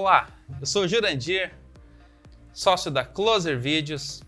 [0.00, 0.28] olá!
[0.58, 1.52] Eu sou o Jurandir,
[2.54, 4.22] sócio da Closer Vídeos,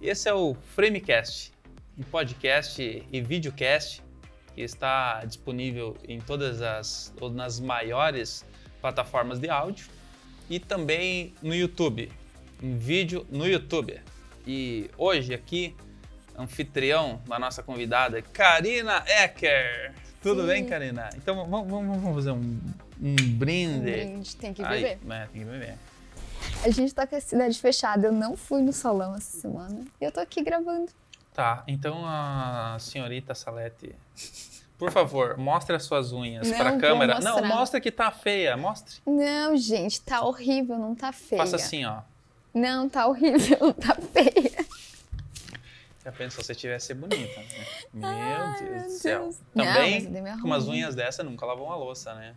[0.00, 1.52] e esse é o Framecast,
[1.98, 2.80] um podcast
[3.10, 4.00] e videocast
[4.54, 8.44] que está disponível em todas as ou nas maiores
[8.80, 9.88] plataformas de áudio
[10.48, 12.08] e também no YouTube,
[12.62, 14.00] em vídeo no YouTube.
[14.46, 15.74] E hoje aqui,
[16.38, 19.92] anfitrião da nossa convidada, Karina Ecker.
[20.22, 20.46] Tudo Sim.
[20.46, 21.10] bem, Karina?
[21.16, 22.60] Então vamos- vamos fazer um,
[23.00, 23.78] um brinde.
[23.78, 24.98] Um brinde, tem que Ai, beber.
[25.06, 25.78] né, tem que beber.
[26.64, 28.06] A gente tá com a cidade fechada.
[28.08, 29.84] Eu não fui no salão essa semana.
[30.00, 30.90] E eu tô aqui gravando.
[31.32, 33.94] Tá, então a senhorita Salete,
[34.76, 37.20] por favor, mostre as suas unhas Não para a vou câmera.
[37.20, 37.48] Não, mostrar.
[37.48, 38.96] mostra que tá feia, mostre.
[39.06, 41.40] Não, gente, tá horrível, não tá feia.
[41.42, 42.00] Faça assim, ó.
[42.52, 44.66] Não, tá horrível, não tá feia.
[46.04, 47.66] Já pensou se tivesse ser bonita, né?
[47.92, 49.22] Meu Ai, Deus do céu.
[49.24, 49.36] Deus.
[49.54, 52.34] Não, Também, minha com umas unhas dessa, nunca lavou uma louça, né?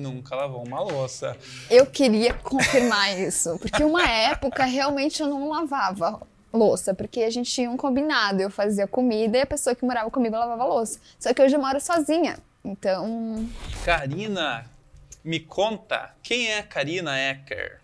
[0.00, 1.36] Nunca lavou uma louça.
[1.70, 6.20] Eu queria confirmar isso, porque uma época realmente eu não lavava
[6.52, 8.40] louça, porque a gente tinha um combinado.
[8.40, 10.98] Eu fazia comida e a pessoa que morava comigo lavava louça.
[11.18, 12.38] Só que hoje eu moro sozinha.
[12.64, 13.48] Então,
[13.84, 14.66] Karina,
[15.24, 17.79] me conta, quem é a Karina Ecker?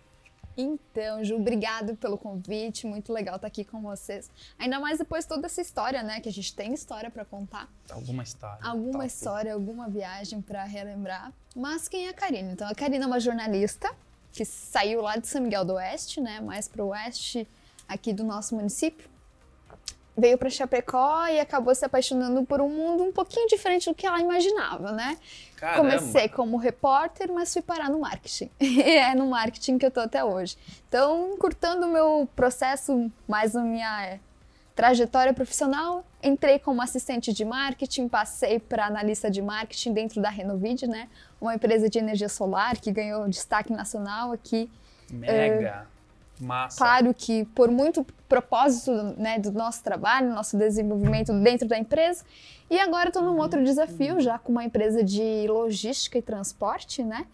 [0.57, 4.29] Então, Ju, obrigado pelo convite, muito legal estar aqui com vocês.
[4.57, 6.19] Ainda mais depois de toda essa história, né?
[6.19, 8.57] Que a gente tem história para contar, Alguma história.
[8.65, 11.31] alguma Tá, história, alguma viagem para relembrar.
[11.55, 12.51] Mas quem é a Karina?
[12.51, 13.93] Então, a Karina é uma jornalista
[14.33, 16.39] que saiu lá de São Miguel do Oeste, né?
[16.41, 17.47] Mais para o oeste
[17.87, 19.07] aqui do nosso município.
[20.17, 24.07] Veio para Chapecó e acabou se apaixonando por um mundo um pouquinho diferente do que
[24.07, 25.15] ela imaginava, né?
[25.55, 25.77] Caramba.
[25.77, 28.49] Comecei como repórter, mas fui parar no marketing.
[28.59, 30.57] E é no marketing que eu tô até hoje.
[30.87, 34.19] Então, encurtando o meu processo, mais a minha é,
[34.75, 40.87] trajetória profissional, entrei como assistente de marketing, passei para analista de marketing dentro da Renovid,
[40.87, 41.09] né?
[41.39, 44.69] Uma empresa de energia solar que ganhou destaque nacional aqui.
[45.11, 45.87] Mega.
[46.39, 46.77] Massa.
[46.77, 52.23] Claro que por muito propósito né, do nosso trabalho, nosso desenvolvimento dentro da empresa.
[52.69, 57.25] E agora estou num outro desafio, já com uma empresa de logística e transporte, né?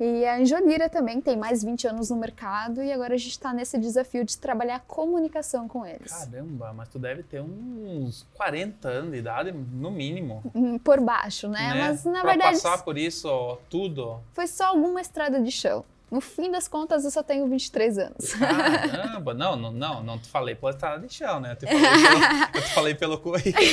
[0.00, 3.52] E a Anjolira também tem mais 20 anos no mercado e agora a gente está
[3.52, 6.10] nesse desafio de trabalhar comunicação com eles.
[6.10, 10.42] Caramba, mas tu deve ter uns 40 anos de idade, no mínimo.
[10.54, 11.74] Hum, Por baixo, né?
[11.74, 11.88] né?
[11.88, 14.18] Mas na pra verdade passar por isso, ó, tudo.
[14.32, 15.84] foi só alguma estrada de chão.
[16.10, 18.34] No fim das contas, eu só tenho 23 anos.
[18.34, 21.52] Caramba, não, não, não, não te falei pela estrada de chão, né?
[21.52, 23.64] Eu te falei pelo, eu te falei pelo currículo.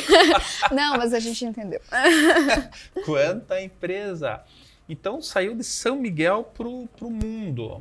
[0.72, 1.81] Não, mas a gente entendeu.
[3.06, 4.44] Quanta empresa!
[4.88, 7.80] Então saiu de São Miguel pro, pro mundo.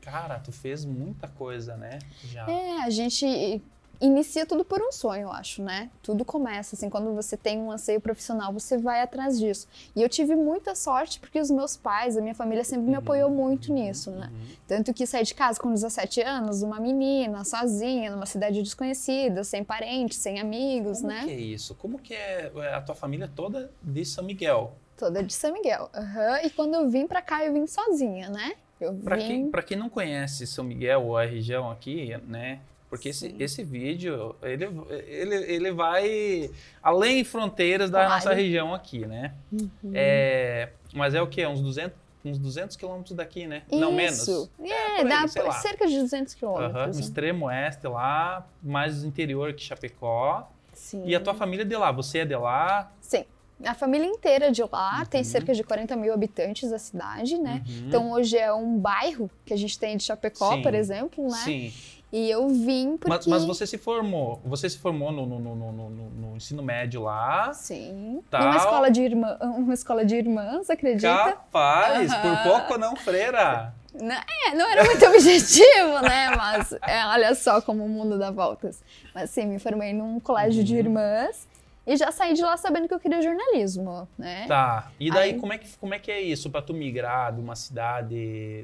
[0.00, 1.98] Cara, tu fez muita coisa, né?
[2.24, 2.48] Já.
[2.48, 3.62] É, a gente
[4.06, 5.88] inicia tudo por um sonho, eu acho, né?
[6.02, 9.68] Tudo começa, assim, quando você tem um anseio profissional, você vai atrás disso.
[9.94, 13.30] E eu tive muita sorte porque os meus pais, a minha família sempre me apoiou
[13.30, 14.30] muito nisso, né?
[14.66, 19.62] Tanto que saí de casa com 17 anos, uma menina, sozinha, numa cidade desconhecida, sem
[19.62, 21.24] parentes, sem amigos, Como né?
[21.24, 21.74] que é isso?
[21.76, 24.72] Como que é a tua família toda de São Miguel?
[24.96, 25.88] Toda de São Miguel.
[25.94, 26.40] Aham.
[26.44, 28.54] E quando eu vim pra cá, eu vim sozinha, né?
[28.80, 29.26] Vim...
[29.26, 32.60] quem, pra quem não conhece São Miguel ou a região aqui, né?
[32.92, 33.36] Porque esse, Sim.
[33.38, 34.66] esse vídeo, ele,
[35.06, 36.50] ele, ele vai
[36.82, 38.08] além fronteiras da Vai.
[38.16, 39.32] nossa região aqui, né?
[39.50, 39.70] Uhum.
[39.94, 41.46] É, mas é o quê?
[41.46, 43.62] Uns 200, uns 200 quilômetros daqui, né?
[43.72, 44.18] Não menos.
[44.18, 44.50] Isso.
[44.62, 45.52] É, aí, dá lá.
[45.52, 46.86] cerca de 200 Aham, quilômetros.
[46.88, 47.00] no né?
[47.00, 50.46] extremo oeste lá, mais interior que Chapecó.
[50.74, 51.02] Sim.
[51.06, 52.92] E a tua família é de lá, você é de lá.
[53.00, 53.24] Sim.
[53.64, 55.24] A família inteira de lá tem Uhum.
[55.24, 57.62] cerca de 40 mil habitantes da cidade, né?
[57.66, 57.84] Uhum.
[57.88, 60.62] Então hoje é um bairro que a gente tem de Chapecó, Sim.
[60.62, 61.38] por exemplo, né?
[61.44, 61.72] Sim.
[62.12, 63.08] E eu vim porque.
[63.08, 66.62] Mas, mas você se formou, você se formou no, no, no, no, no- no ensino
[66.62, 67.52] médio lá.
[67.54, 68.22] Sim.
[68.30, 68.42] Tal.
[68.42, 71.08] Numa escola de irmã, uma escola de irmãs, acredita?
[71.08, 72.42] Capaz, por Aham.
[72.42, 73.72] pouco não, freira.
[73.94, 76.30] Não, é, não era muito objetivo, né?
[76.36, 78.82] Mas é, olha só como o mundo dá voltas.
[79.14, 80.78] Mas sim, me formei num colégio de Uhum.
[80.80, 81.48] irmãs
[81.86, 84.46] e já saí de lá sabendo que eu queria jornalismo, né?
[84.46, 84.90] Tá.
[85.00, 87.40] E daí Aí- como é que como é que é isso para tu migrar de
[87.40, 88.14] uma cidade,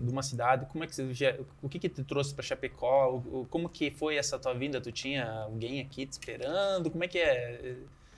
[0.00, 0.66] de uma cidade?
[0.66, 3.08] Como é que você, o que que te trouxe para Chapecó?
[3.14, 4.80] O- Como que foi essa tua vinda?
[4.80, 6.90] Tu tinha alguém aqui te esperando?
[6.90, 7.74] Como é que é?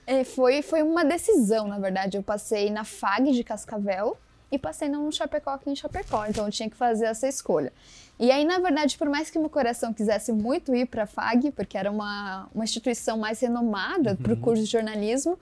[0.07, 2.17] É, foi, foi uma decisão, na verdade.
[2.17, 4.17] Eu passei na FAG de Cascavel
[4.51, 6.25] e passei no Chapecó aqui em Chapecó.
[6.25, 7.71] Então eu tinha que fazer essa escolha.
[8.21, 11.49] E aí, na verdade, por mais que meu coração quisesse muito ir para a FAG,
[11.49, 15.39] porque era uma, uma instituição mais renomada para o curso de jornalismo,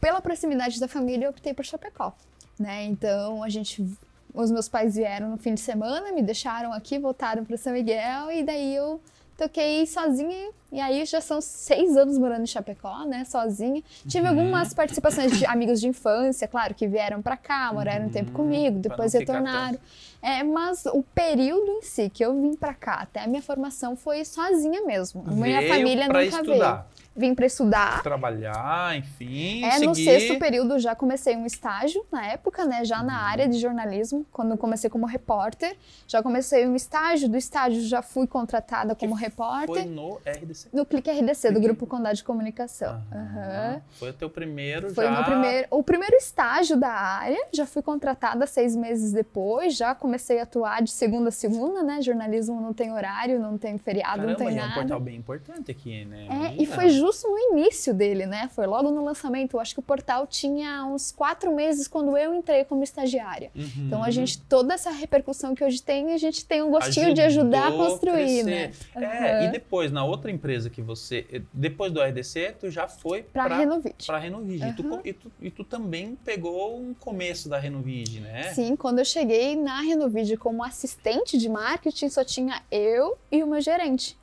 [0.00, 2.12] pela proximidade da família, eu optei por Chapecó.
[2.58, 2.84] Né?
[2.86, 3.86] Então a gente.
[4.34, 8.30] Os meus pais vieram no fim de semana, me deixaram aqui, voltaram para São Miguel
[8.32, 9.00] e daí eu
[9.36, 13.82] toquei sozinha e aí já são seis anos morando em Chapecó, né, sozinha.
[14.08, 14.40] Tive Uhum.
[14.40, 18.80] algumas participações de amigos de infância, claro, que vieram pra cá, moraram um tempo comigo,
[18.80, 19.78] pra depois retornaram.
[20.22, 23.94] É, mas o período em si que eu vim pra cá, até a minha formação
[23.96, 25.22] foi sozinha mesmo.
[25.26, 27.05] minha Veio família pra nunca estudar, veio.
[27.16, 28.02] Vim pra estudar.
[28.02, 30.04] trabalhar, enfim, É, no seguir.
[30.10, 32.84] sexto período já comecei um estágio na época, né?
[32.84, 35.76] Já na área de jornalismo, quando comecei como repórter.
[36.06, 39.66] Já comecei um estágio, do estágio já fui contratada como repórter.
[39.82, 40.68] Foi no RDC.
[40.72, 41.60] No Clique RDC, do.
[41.60, 43.02] Grupo Condado de Comunicação.
[43.12, 43.36] Aham.
[43.40, 43.82] Aham.
[43.98, 45.10] Foi o teu primeiro Foi já.
[45.10, 47.38] meu primeiro, o primeiro estágio da área.
[47.52, 49.76] Já fui contratada seis meses depois.
[49.76, 52.00] Já comecei a atuar de segunda a segunda, né?
[52.02, 54.74] Jornalismo não tem horário, não tem feriado, Caramba, não tem e é um nada.
[54.80, 56.26] portal bem importante aqui, né?
[56.28, 56.74] É, e Menina.
[56.74, 58.48] foi justo no início dele, né?
[58.54, 59.54] Foi logo no lançamento.
[59.56, 63.50] Eu acho que o portal tinha uns quatro meses quando eu entrei como estagiária.
[63.54, 63.86] Uhum.
[63.86, 67.20] Então a gente, toda essa repercussão que hoje tem, a gente tem um gostinho de
[67.20, 68.68] Ajudou ajudar a a construir, né?
[68.68, 69.04] crescer.
[69.04, 69.52] É, e Aham.
[69.52, 71.42] depois, na outra empresa que você.
[71.52, 74.06] Depois do RDC, tu já foi Pra, pra, Renovit.
[74.06, 74.66] pra Renovige.
[74.66, 78.52] E, tu, e, tu, e tu também pegou um começo da Renovige, né?
[78.54, 83.46] Sim, quando eu cheguei na Renovide como assistente de marketing, só tinha eu e o
[83.46, 84.16] meu gerente.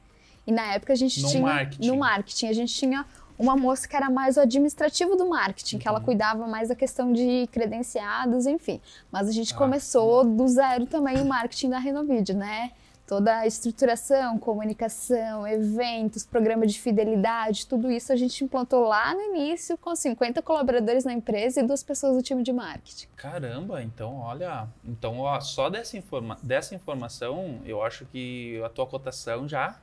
[0.45, 1.41] E na época a gente No tinha.
[1.41, 1.87] marketing.
[1.87, 2.47] No marketing.
[2.47, 3.05] A gente tinha
[3.39, 6.05] uma moça que era mais o administrativo do marketing, que ela Uhum.
[6.05, 8.79] cuidava mais da questão de credenciados, enfim.
[9.11, 9.57] Mas a gente Ah.
[9.57, 12.71] começou do zero também o marketing da Renovide, né?
[13.05, 19.19] Toda a estruturação, comunicação, eventos, programa de fidelidade, tudo isso a gente implantou lá no
[19.21, 23.07] início com 50 colaboradores na empresa e duas pessoas do time de marketing.
[23.17, 28.87] Caramba, então olha, então ó, só dessa, informa dessa informação, eu acho que a tua
[28.87, 29.75] cotação já,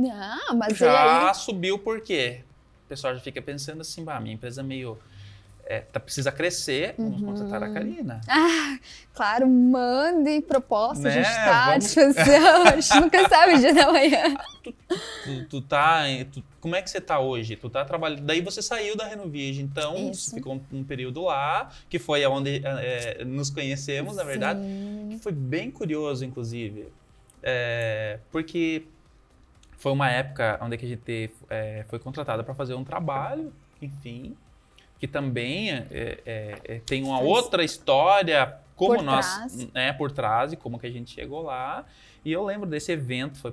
[0.00, 1.34] Não, mas já aí?
[1.34, 2.40] subiu por quê?
[2.84, 4.98] O pessoal já fica pensando assim, bah, minha empresa é meio.
[5.68, 7.26] É, tá, precisa crescer, vamos Uhum.
[7.26, 8.20] contratar a Karina.
[8.28, 8.78] Ah,
[9.12, 12.62] claro, mande proposta, a gente Né, à vamos- disposição.
[12.62, 14.36] A gente nunca sabe o dia da manhã.
[14.62, 16.04] Tu, tu tá.
[16.32, 17.56] tu- como é que você tá hoje?
[17.56, 18.20] Tu tá trabalhando.
[18.22, 20.36] Daí você saiu da Renovige, então Isso.
[20.36, 24.60] ficou um, um período lá, que foi onde é, nos conhecemos, na verdade.
[24.60, 25.18] Sim.
[25.20, 26.86] Foi bem curioso, inclusive.
[27.42, 28.84] É, porque
[29.76, 34.36] foi uma época onde a gente é, foi contratada para fazer um trabalho, enfim,
[34.98, 39.72] que também é, é, é, tem uma outra história como Por nós, trás.
[39.72, 41.84] né, por trás e como que a gente chegou lá.
[42.24, 43.52] E eu lembro desse evento, foi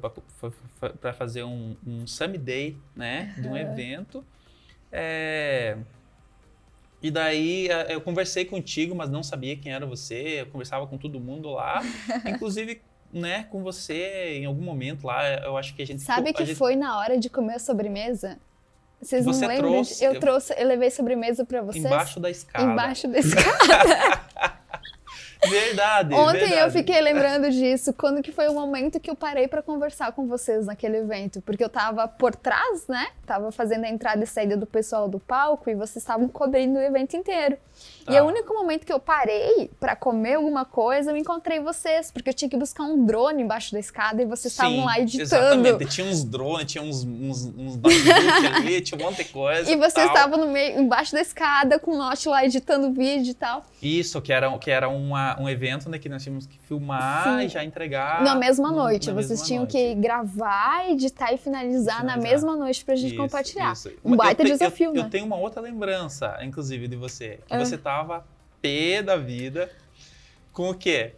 [1.00, 4.24] para fazer um, um Summit Day, né, de um evento.
[4.92, 5.78] É,
[7.04, 10.40] e daí eh, eu conversei contigo, mas não sabia quem era você.
[10.42, 11.82] Eu conversava com todo mundo lá,
[12.26, 12.82] inclusive,
[13.14, 15.28] né, com você em algum momento lá.
[15.36, 17.60] Eu acho que a gente Sabe ficou- que gente- foi na hora de comer a
[17.60, 18.38] sobremesa?
[19.02, 19.72] Vocês Você não lembram?
[19.74, 21.84] trouxe- de- Eu trouxe, eu levei sobremesa pra vocês.
[21.86, 22.64] embaixo da escada.
[22.66, 24.22] Embaixo da escada.
[25.46, 26.14] Verdade.
[26.16, 26.72] Ontem eu verdade.
[26.72, 30.66] fiquei lembrando disso, quando que foi o momento que eu parei pra conversar com vocês
[30.66, 33.08] naquele evento, porque eu tava por trás, né?
[33.26, 36.82] Tava fazendo a entrada e saída do pessoal do palco e vocês estavam cobrindo o
[36.82, 37.58] evento inteiro.
[38.04, 38.16] E Tá.
[38.16, 42.30] é o único momento que eu parei pra comer alguma coisa, eu encontrei vocês, porque
[42.30, 45.24] eu tinha que buscar um drone embaixo da escada e vocês estavam lá editando.
[45.24, 45.86] Exatamente.
[45.92, 47.80] Tinha uns drones, tinha uns, uns, uns
[48.56, 49.70] ali, tinha um monte de coisa.
[49.72, 53.34] E vocês estavam no meio, embaixo da escada, com o Note lá editando vídeo e
[53.34, 53.64] tal.
[53.82, 57.46] Isso, que era, que era uma, um evento né, que nós tínhamos que filmar Sim.
[57.46, 58.22] e já entregar.
[58.24, 59.08] na mesma no- noite.
[59.08, 59.72] na Vocês mesma tinham noite.
[59.78, 62.32] que gravar, editar e finalizar na Finalizar.
[62.32, 63.74] mesma noite pra gente Isso, compartilhar.
[63.74, 63.92] isso.
[64.04, 65.08] Um baita eu te- eu- desafio, eu, né?
[65.12, 67.40] tenho uma outra lembrança, inclusive, de você.
[67.48, 67.60] Que Ah.
[67.60, 68.26] você tava
[68.62, 69.70] pé da vida
[70.52, 71.14] com o quê?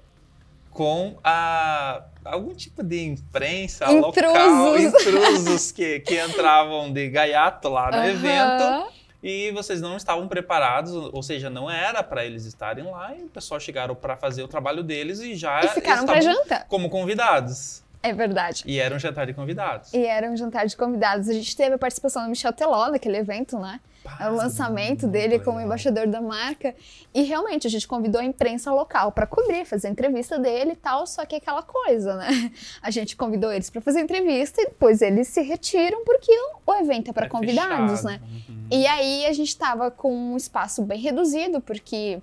[0.72, 5.02] Com a algum tipo de imprensa local, Intrusos.
[5.08, 8.08] intrusos que, que entravam de gaiato lá no Aham.
[8.08, 8.96] evento.
[9.24, 13.28] E vocês não estavam preparados, ou seja, não era para eles estarem lá, e o
[13.30, 16.68] pessoal chegaram para fazer o trabalho deles e já E ficaram pra estavam jantar.
[16.68, 17.82] como convidados.
[18.08, 18.64] É verdade.
[18.68, 19.94] E era um jantar de convidados.
[19.94, 21.28] E era um jantar de convidados.
[21.28, 23.80] A gente teve a participação do Michel Teló naquele evento, né?
[24.20, 26.76] É o lançamento dele como embaixador da marca.
[27.12, 31.08] E realmente a gente convidou a imprensa local para cobrir, fazer entrevista dele e tal.
[31.08, 32.52] Só que é aquela coisa, né?
[32.84, 36.32] A gente convidou eles para fazer entrevista e depois eles se retiram porque
[36.68, 38.06] o evento é para É convidados, fechado.
[38.06, 38.22] né?
[38.48, 38.68] Uhum.
[38.72, 42.20] E aí a gente estava com um espaço bem reduzido, porque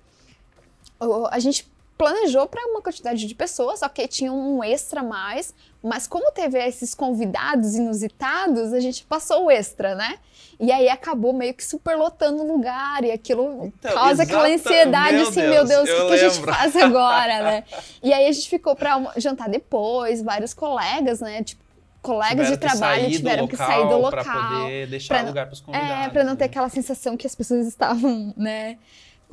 [1.31, 1.69] a gente
[2.03, 6.59] planejou para uma quantidade de pessoas, ok, tinha um extra a mais, mas como teve
[6.59, 10.15] esses convidados inusitados, a gente passou o extra, né?
[10.59, 15.27] E aí acabou meio que superlotando o lugar e aquilo Então, causa aquela ansiedade meu
[15.29, 17.63] assim, meu Deus, Deus, o que, a gente faz agora, né?
[18.03, 21.41] E aí a gente ficou para jantar depois, vários colegas, né?
[21.41, 21.63] Tipo,
[22.01, 24.23] colegas de que trabalho tiveram que sair do local.
[24.25, 26.05] poder deixar pra- lugar para os convidados.
[26.05, 26.49] É, pra não ter né?
[26.49, 28.77] aquela sensação que as pessoas estavam, né,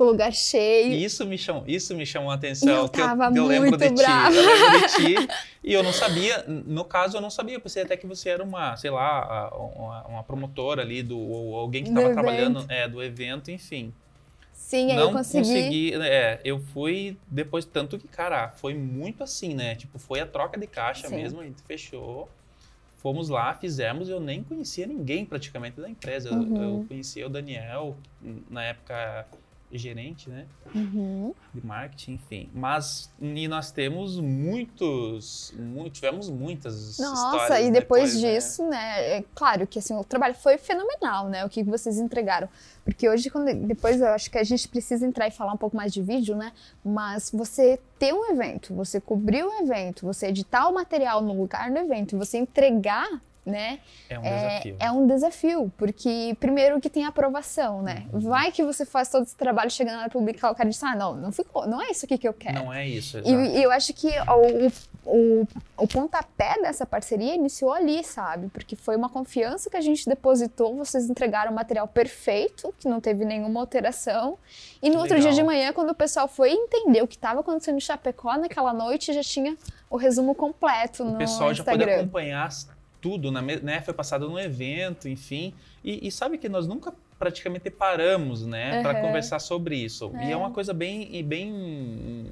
[0.01, 0.93] o lugar cheio.
[0.93, 2.83] E isso me chamou, isso me chamou a atenção.
[2.83, 4.29] Eu que tava eu, eu lembro de brava.
[4.31, 4.37] ti.
[4.37, 5.27] Eu lembro de ti.
[5.63, 7.53] E eu não sabia, no caso, eu não sabia.
[7.55, 11.55] Eu pensei até que você era uma, sei lá, uma, uma promotora ali, do, ou
[11.55, 13.93] alguém que estava trabalhando é, do evento, enfim.
[14.51, 15.93] Sim, aí não eu consegui.
[16.01, 19.75] É, eu fui depois, tanto que, cara, foi muito assim, né?
[19.75, 21.15] Tipo, foi a troca de caixa Sim.
[21.17, 22.27] mesmo, a gente fechou.
[22.97, 26.29] Fomos lá, fizemos, eu nem conhecia ninguém praticamente da empresa.
[26.29, 26.63] Eu- Uhum.
[26.79, 27.97] Eu, conhecia o Daniel,
[28.49, 29.27] na época
[29.77, 30.45] gerente, né?
[30.73, 31.33] Uhum.
[31.53, 32.49] De marketing, enfim.
[32.53, 38.33] Mas e nós temos muitos, mu- tivemos muitas Nossa, histórias e depois, né?
[38.35, 39.17] disso, né?
[39.17, 41.45] é claro que assim, o trabalho foi fenomenal, né?
[41.45, 42.47] O que vocês entregaram.
[42.83, 45.75] Porque hoje, quando, depois eu acho que a gente precisa entrar e falar um pouco
[45.75, 46.51] mais de vídeo, né?
[46.83, 51.69] Mas você ter um evento, você cobrir o evento, você editar o material no lugar
[51.71, 53.07] do evento, você entregar,
[53.45, 53.79] né?
[54.09, 54.75] É um é, desafio.
[54.79, 58.05] é um desafio, porque primeiro que tem aprovação, né?
[58.13, 58.19] Uhum.
[58.19, 61.15] Vai que você faz todo esse trabalho chegando na publicar, o cara diz, ah, não,
[61.15, 62.53] não ficou, não é isso aqui que eu quero.
[62.63, 63.57] Não é isso, E, exato.
[63.57, 64.71] e eu acho que o,
[65.05, 68.47] o, o pontapé dessa parceria iniciou ali, sabe?
[68.49, 73.01] Porque foi uma confiança que a gente depositou, vocês entregaram o material perfeito, que não
[73.01, 74.37] teve nenhuma alteração.
[74.83, 75.31] E no Que outro legal.
[75.31, 78.73] dia de manhã, quando o pessoal foi entender o que estava acontecendo em Chapecó naquela
[78.73, 79.57] noite, já tinha
[79.89, 82.01] o resumo completo no o pessoal já pode Instagram.
[82.03, 82.49] acompanhar
[83.01, 83.81] tudo, na né?
[83.81, 85.53] Foi passado num evento, enfim.
[85.83, 89.01] E, e sabe que nós nunca praticamente paramos, né, para Aham.
[89.01, 90.11] conversar sobre isso.
[90.19, 90.31] E É.
[90.31, 91.49] é uma coisa bem, bem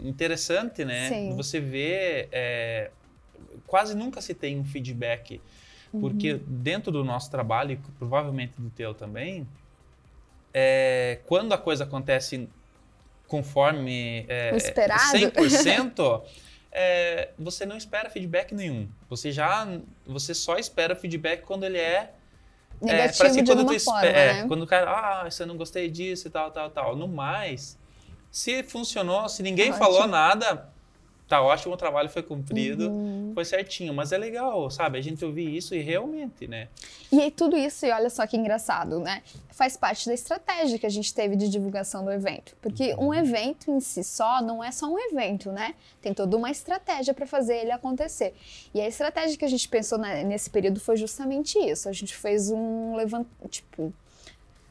[0.03, 1.09] interessante, né?
[1.09, 1.35] Sim.
[1.35, 2.89] Você vê, é,
[3.67, 5.41] quase nunca se tem um feedback,
[5.91, 6.41] porque Uhum.
[6.47, 9.45] dentro do nosso trabalho, e provavelmente do teu também,
[10.53, 12.49] é, quando a coisa acontece
[13.27, 15.17] conforme é, O esperado.
[15.17, 16.21] 100%,
[16.71, 18.87] é, você não espera feedback nenhum.
[19.09, 19.67] Você já,
[20.05, 22.13] você só espera feedback quando ele é
[22.81, 24.47] é, Negativo parece que de quando alguma tu forma, é, né?
[24.47, 26.95] quando o cara, ah, isso eu não gostei disso e tal, tal, tal.
[26.95, 27.77] No mais,
[28.31, 30.11] se funcionou, se ninguém Tá falou ótimo.
[30.11, 30.69] nada,
[31.29, 33.31] tá ótimo, o trabalho foi cumprido, Uhum.
[33.35, 33.93] foi certinho.
[33.93, 34.97] Mas é legal, sabe?
[34.97, 36.67] A gente ouvir isso e realmente, né?
[37.11, 39.21] E aí tudo isso, e olha só que engraçado, né?
[39.51, 42.55] Faz parte da estratégia que a gente teve de divulgação do evento.
[42.61, 43.09] Porque Uhum.
[43.09, 45.75] um evento em si só não é só um evento, né?
[46.01, 48.33] Tem toda uma estratégia para fazer ele acontecer.
[48.73, 51.87] E a estratégia que a gente pensou nesse período foi justamente isso.
[51.87, 53.27] A gente fez um levant...
[53.49, 53.93] tipo,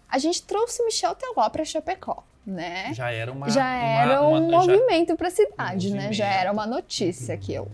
[0.09, 2.93] a gente trouxe Michel Teló para Chapecó, né?
[2.95, 3.49] Já era uma.
[3.51, 6.13] já uma- era uma- um já- movimento para a cidade, né?
[6.13, 7.39] Já era uma notícia.
[7.61, 7.67] Uhum.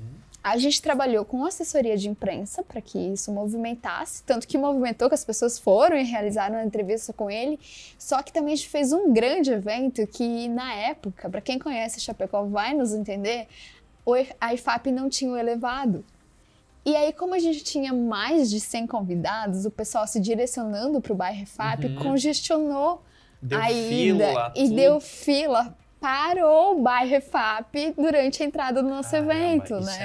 [0.43, 5.15] A gente trabalhou com assessoria de imprensa para que isso movimentasse, tanto que movimentou que
[5.15, 7.59] as pessoas foram e realizaram a entrevista com ele.
[7.99, 11.99] Só que também a gente fez um grande evento que, na época, para quem conhece
[11.99, 13.47] Chapecó vai nos entender,
[14.05, 16.05] o a IFAP não tinha o elevado.
[16.85, 21.15] E aí, como a gente tinha mais de 100 convidados, o pessoal se direcionando para
[21.15, 21.97] o bairro IFAP Uhum.
[21.97, 23.03] congestionou
[23.47, 24.77] Deu a fila, ida e tudo.
[24.77, 25.77] deu fila.
[26.01, 30.03] Parou o bairro EFAP durante a entrada do nosso Caramba, evento, isso né?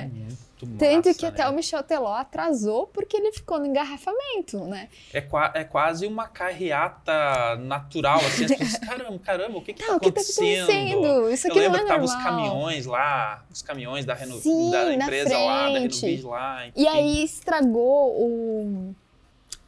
[0.62, 1.50] É muito Tanto massa, que até né?
[1.50, 4.89] o Michel Teló atrasou porque ele ficou no engarrafamento, né?
[5.13, 9.79] É, qua- é quase uma carreata natural, assim, as pessoas, caramba, caramba, o que que
[9.81, 10.63] Tá, tá o que tá acontecendo?
[10.69, 11.29] acontecendo?
[11.29, 12.17] Isso Eu aqui não lembro é que tava normal.
[12.17, 15.79] os caminhões lá, os caminhões da, Reno, Sim, da empresa lá, da.
[15.79, 16.65] Renovis lá.
[16.65, 16.88] E enfim.
[16.88, 18.96] aí estragou o,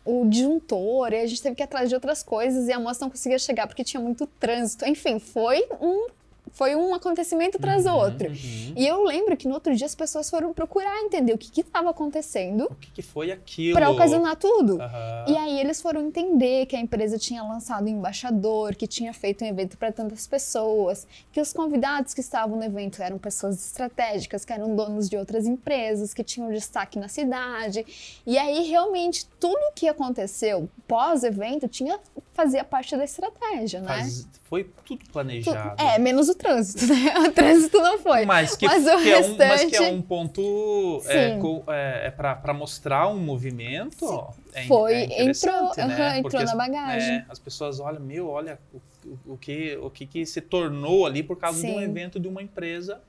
[0.03, 3.05] o disjuntor, e a gente teve que ir atrás de outras coisas e a moça
[3.05, 4.85] não conseguia chegar porque tinha muito trânsito.
[4.85, 6.07] Enfim, foi um,
[6.53, 8.27] foi um acontecimento tras Uhum, outro.
[8.29, 8.73] uhum.
[8.75, 11.89] E eu lembro que no outro dia as pessoas foram procurar entender o que estava
[11.89, 13.73] acontecendo O que, que foi aquilo?
[13.75, 14.81] para ocasionar tudo.
[14.81, 15.25] Aham.
[15.27, 19.43] E aí eles foram entender que a empresa tinha lançado um embaixador, que tinha feito
[19.43, 24.43] um evento para tantas pessoas, que os convidados que estavam no evento eram pessoas estratégicas,
[24.45, 27.85] que eram donos de outras empresas, que tinham destaque na cidade.
[28.25, 31.99] E aí realmente tudo o que aconteceu pós-evento tinha
[32.33, 33.87] fazia parte da estratégia, né?
[33.87, 35.81] Faz- Foi tudo Tu- planejado.
[35.81, 37.13] É, menos o trânsito, né?
[37.27, 38.25] O trânsito não foi.
[38.25, 41.63] Mas que, Mas o que é um, mas que é restante- um ponto é, Sim.
[41.67, 44.05] é, é para mostrar um movimento.
[44.53, 46.19] É, Foi, é entrou- né?
[46.19, 47.15] entrou na as- bagagem.
[47.17, 51.23] é, as pessoas olham, meu, olha o, o- que, o que, que se tornou ali
[51.23, 51.83] por causa de um Sim.
[51.83, 52.99] evento de uma empresa.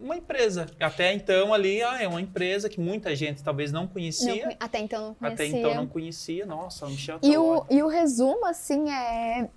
[0.00, 0.66] Uma empresa.
[0.80, 4.42] Até então ali, ah, é uma empresa que muita gente talvez não Não conhecia.
[4.42, 5.34] conhe- até então não conhecia.
[5.46, 6.44] até então não conhecia.
[6.46, 7.58] Nossa, o Michel E Teló.
[7.60, 9.48] o, e o resumo, assim, é.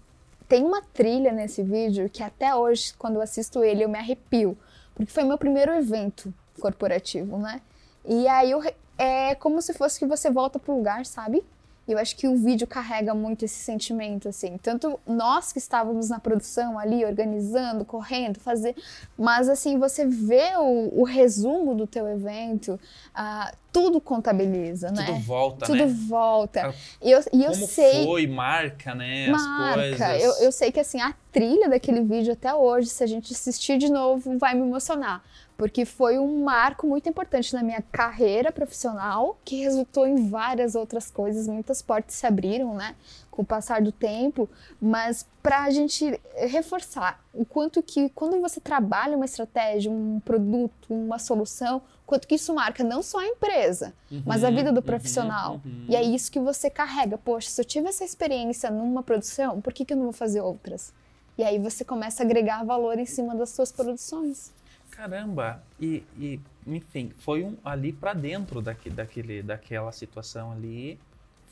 [0.48, 4.58] Tem uma trilha nesse vídeo que até hoje, quando eu assisto ele, eu me arrepio.
[4.94, 7.62] Porque foi meu primeiro evento corporativo, né?
[8.06, 8.62] E aí eu
[8.98, 11.44] é como se fosse que você volta pro lugar, sabe?
[11.88, 14.58] E eu acho que o vídeo carrega muito esse sentimento, assim.
[14.58, 18.76] Tanto nós que estávamos na produção ali, organizando, correndo, fazer.
[19.18, 22.80] Mas, assim, você vê o, o resumo do teu evento,
[23.14, 25.06] ah, tudo contabiliza, tudo né?
[25.06, 25.96] Tudo volta, tudo né?
[26.08, 26.74] volta.
[27.02, 28.06] E eu, e eu Como sei.
[28.06, 29.28] foi, marca, né?
[29.30, 30.18] Marca.
[30.18, 33.78] Eu, eu sei que assim, a trilha daquele vídeo até hoje, se a gente assistir
[33.78, 35.22] de novo, vai me emocionar.
[35.58, 41.10] Porque foi um marco muito importante na minha carreira profissional, que resultou em várias outras
[41.10, 42.96] coisas, muitas portas se abriram, né?
[43.32, 44.50] Com o passar do tempo,
[44.82, 50.88] mas para a gente reforçar o quanto que quando você trabalha uma estratégia, um produto,
[50.90, 54.82] uma solução, quanto que isso marca não só a empresa, uhum, mas a vida do
[54.82, 55.62] profissional.
[55.66, 55.86] Uhum, uhum.
[55.90, 57.18] E é isso que você carrega.
[57.18, 60.42] Poxa, se eu tive essa experiência numa produção, por que, que eu não vou fazer
[60.42, 60.94] outras?
[61.38, 64.54] E aí você começa a agregar valor em cima das suas produções.
[64.96, 65.62] Caramba!
[65.80, 70.98] E, e enfim, foi um, ali para dentro daqui, daquele, daquela situação ali,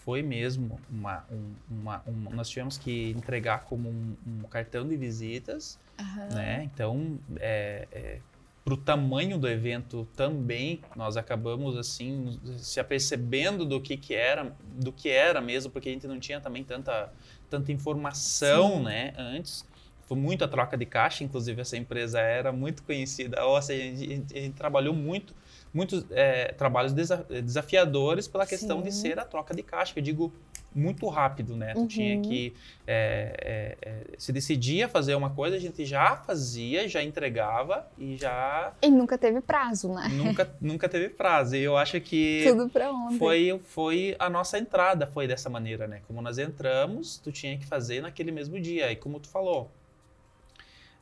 [0.04, 4.98] foi mesmo uma, um, uma um, nós tivemos que entregar como um, um cartão de
[4.98, 6.36] visitas, uhum.
[6.36, 6.64] né?
[6.64, 8.20] Então, é, é,
[8.64, 14.56] para o tamanho do evento também, nós acabamos assim se apercebendo do que, que era,
[14.82, 17.12] do que era mesmo, porque a gente não tinha também tanta,
[17.50, 18.84] tanta informação, Sim.
[18.84, 19.14] né?
[19.18, 19.66] Antes
[20.06, 24.06] foi muito a troca de caixa, inclusive essa empresa era muito conhecida, ou seja, a
[24.06, 25.34] gente, a gente trabalhou muito,
[25.74, 28.84] muitos é, trabalhos desafiadores pela questão Sim.
[28.84, 30.34] de ser a troca de caixa, que eu digo
[30.76, 31.74] muito rápido, né?
[31.76, 31.84] Uhum.
[31.84, 32.54] Tu tinha que
[32.86, 38.18] é, é, é, se decidia fazer uma coisa, a gente já fazia, já entregava e
[38.18, 40.10] já e nunca teve prazo, né?
[40.12, 41.56] Nunca, nunca teve prazo.
[41.56, 43.18] E eu acho que tudo para ontem.
[43.18, 46.02] Foi foi a nossa entrada foi dessa maneira, né?
[46.08, 48.92] Como nós entramos, tu tinha que fazer naquele mesmo dia.
[48.92, 49.72] E como tu falou,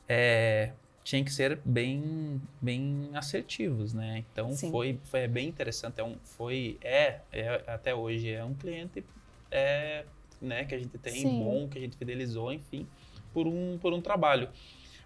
[0.08, 0.72] é,
[1.04, 4.24] tinha que ser bem, bem assertivos, né?
[4.32, 6.00] Então foi, foi bem interessante.
[6.00, 9.04] É um, foi é, é, até hoje é um cliente
[9.50, 10.04] é,
[10.40, 11.38] né, que a gente tem Sim.
[11.38, 12.86] bom, que a gente fidelizou, enfim,
[13.32, 14.48] por um, por um trabalho.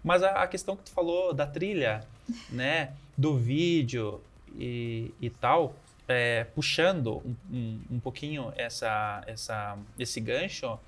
[0.03, 2.03] Mas a, a questão que tu falou da trilha,
[2.49, 4.21] né, do vídeo
[4.55, 5.75] e, e tal,
[6.07, 10.79] é, puxando um, um, um, pouquinho essa, essa, esse gancho,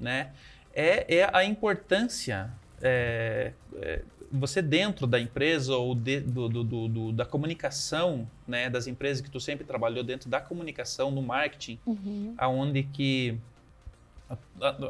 [0.00, 0.32] né,
[0.74, 2.52] é, é a importância
[2.84, 8.86] é, é, você dentro da empresa ou de, do, do, do, da comunicação, né, das
[8.86, 12.34] empresas que tu sempre trabalhou dentro da comunicação, no marketing, uhum.
[12.36, 13.38] aonde que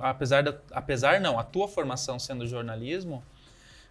[0.00, 3.22] apesar da, apesar não, a tua formação sendo jornalismo,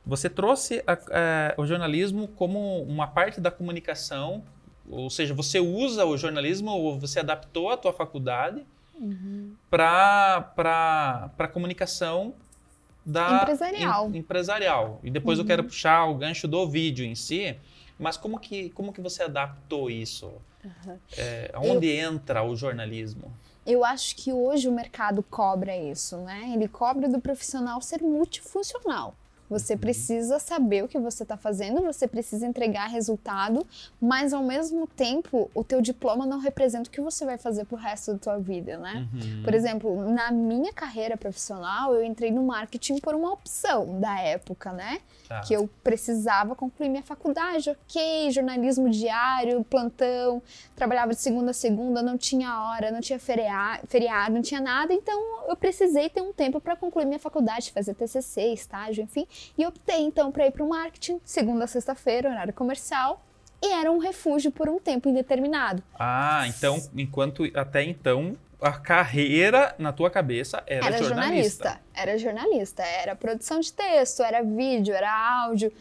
[0.05, 4.43] você trouxe a, a, o jornalismo como uma parte da comunicação,
[4.89, 9.55] ou seja, você usa o jornalismo ou você adaptou a tua faculdade uhum.
[9.69, 12.33] para para comunicação
[13.05, 14.09] da empresarial.
[14.09, 14.99] Em, empresarial.
[15.03, 15.43] E depois uhum.
[15.43, 17.55] eu quero puxar o gancho do vídeo em si,
[17.99, 20.31] mas como que, como que você adaptou isso?
[20.63, 20.97] Uhum.
[21.17, 23.31] É, onde eu, entra o jornalismo?
[23.65, 26.51] Eu acho que hoje o mercado cobra isso, né?
[26.53, 29.15] Ele cobra do profissional ser multifuncional.
[29.53, 33.65] Você precisa saber o que você está fazendo, você precisa entregar resultado,
[34.01, 37.77] mas ao mesmo tempo o teu diploma não representa o que você vai fazer pro
[37.77, 39.07] resto da tua vida, né?
[39.13, 39.43] Uhum.
[39.43, 44.73] Por exemplo, na minha carreira profissional, eu entrei no marketing por uma opção da época,
[44.73, 44.99] né?
[45.27, 45.41] Tá.
[45.41, 50.41] Que eu precisava concluir minha faculdade, ok, jornalismo diário, plantão,
[50.75, 54.93] trabalhava de segunda a segunda, não tinha hora, não tinha feriado, feriado não tinha nada,
[54.93, 59.27] então eu precisei ter um tempo para concluir minha faculdade, fazer TCC, estágio, enfim.
[59.57, 63.23] E optei então para ir para o marketing, segunda a sexta-feira, horário comercial,
[63.61, 65.81] e era um refúgio por um tempo indeterminado.
[65.97, 71.69] Ah, então, enquanto até então a carreira na tua cabeça era, era jornalista.
[71.69, 71.81] jornalista.
[71.93, 75.71] Era jornalista, era produção de texto, era vídeo, era áudio,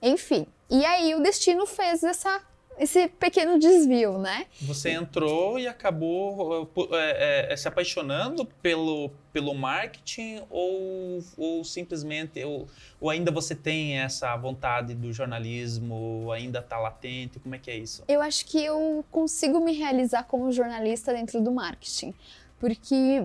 [0.00, 0.46] enfim.
[0.70, 2.42] E aí o destino fez essa
[2.78, 4.46] esse pequeno desvio, né?
[4.62, 12.66] Você entrou e acabou é, é, se apaixonando pelo, pelo marketing ou, ou simplesmente ou,
[13.00, 17.38] ou ainda você tem essa vontade do jornalismo, ainda está latente?
[17.38, 18.04] Como é que é isso?
[18.08, 22.14] Eu acho que eu consigo me realizar como jornalista dentro do marketing,
[22.58, 23.22] porque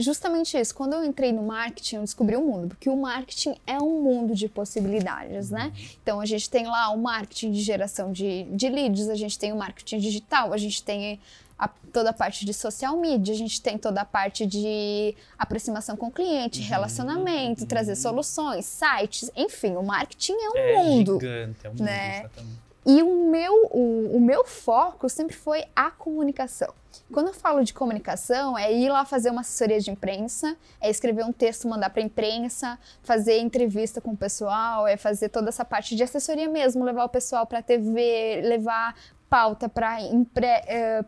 [0.00, 0.74] justamente isso.
[0.74, 4.02] Quando eu entrei no marketing, eu descobri o um mundo, porque o marketing é um
[4.02, 5.72] mundo de possibilidades, né?
[6.02, 9.52] Então a gente tem lá o marketing de geração de, de leads, a gente tem
[9.52, 11.20] o marketing digital, a gente tem
[11.58, 15.96] a, toda a parte de social media, a gente tem toda a parte de aproximação
[15.96, 16.66] com o cliente, uhum.
[16.66, 17.68] relacionamento, uhum.
[17.68, 21.20] trazer soluções, sites, enfim, o marketing é um é mundo.
[21.20, 22.18] Gigante, é um mundo, né?
[22.20, 22.70] exatamente.
[22.86, 26.72] E o meu, o, o, meu foco sempre foi a comunicação.
[27.12, 31.24] Quando eu falo de comunicação, é ir lá fazer uma assessoria de imprensa, é escrever
[31.24, 35.64] um texto, mandar para a imprensa, fazer entrevista com o pessoal, é fazer toda essa
[35.64, 38.94] parte de assessoria mesmo, levar o pessoal para a TV, levar
[39.28, 41.00] pauta para impre, é,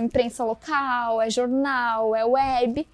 [0.00, 2.86] imprensa local, é jornal, é web.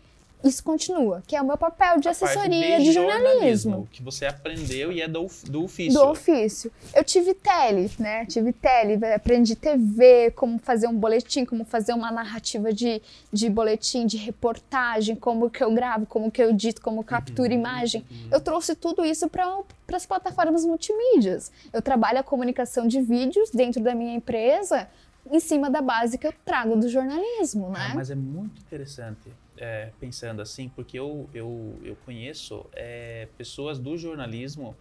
[0.45, 3.89] Isso continua, que é o meu papel de assessoria de, jornalismo.
[3.93, 6.01] Que você aprendeu e é do, do ofício.
[6.01, 6.73] Do ofício.
[6.95, 8.27] Eu tive tele, né?
[8.27, 13.01] Tive tele, aprendi TV, como fazer um boletim, como fazer uma narrativa de,
[13.33, 17.59] de boletim, de reportagem, como que eu gravo, como que eu dito, como capturo Uhum,
[17.59, 18.05] imagem.
[18.11, 18.29] uhum.
[18.31, 19.47] Eu trouxe tudo isso para
[19.93, 21.53] as plataformas multimídias.
[21.73, 24.89] Eu trabalho a comunicação de vídeos dentro da minha empresa,
[25.31, 27.91] em cima da base que eu trago do jornalismo, né?
[27.91, 29.31] Ah, mas é muito interessante
[29.63, 34.77] é, pensando assim, porque eu, eu, eu conheço é, pessoas do jornalismo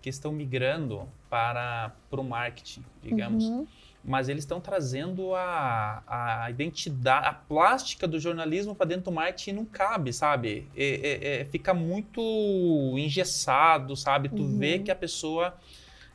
[0.00, 3.44] que estão migrando para, o marketing, digamos.
[3.44, 3.66] Uhum.
[4.02, 9.50] Mas eles estão trazendo a, a identidade, a plástica do jornalismo para dentro do marketing
[9.50, 10.68] e não cabe, sabe?
[10.76, 10.84] É-
[11.36, 12.20] é- é- fica muito
[12.96, 14.28] engessado, sabe?
[14.30, 14.58] Tu Uhum.
[14.58, 15.54] vê que a pessoa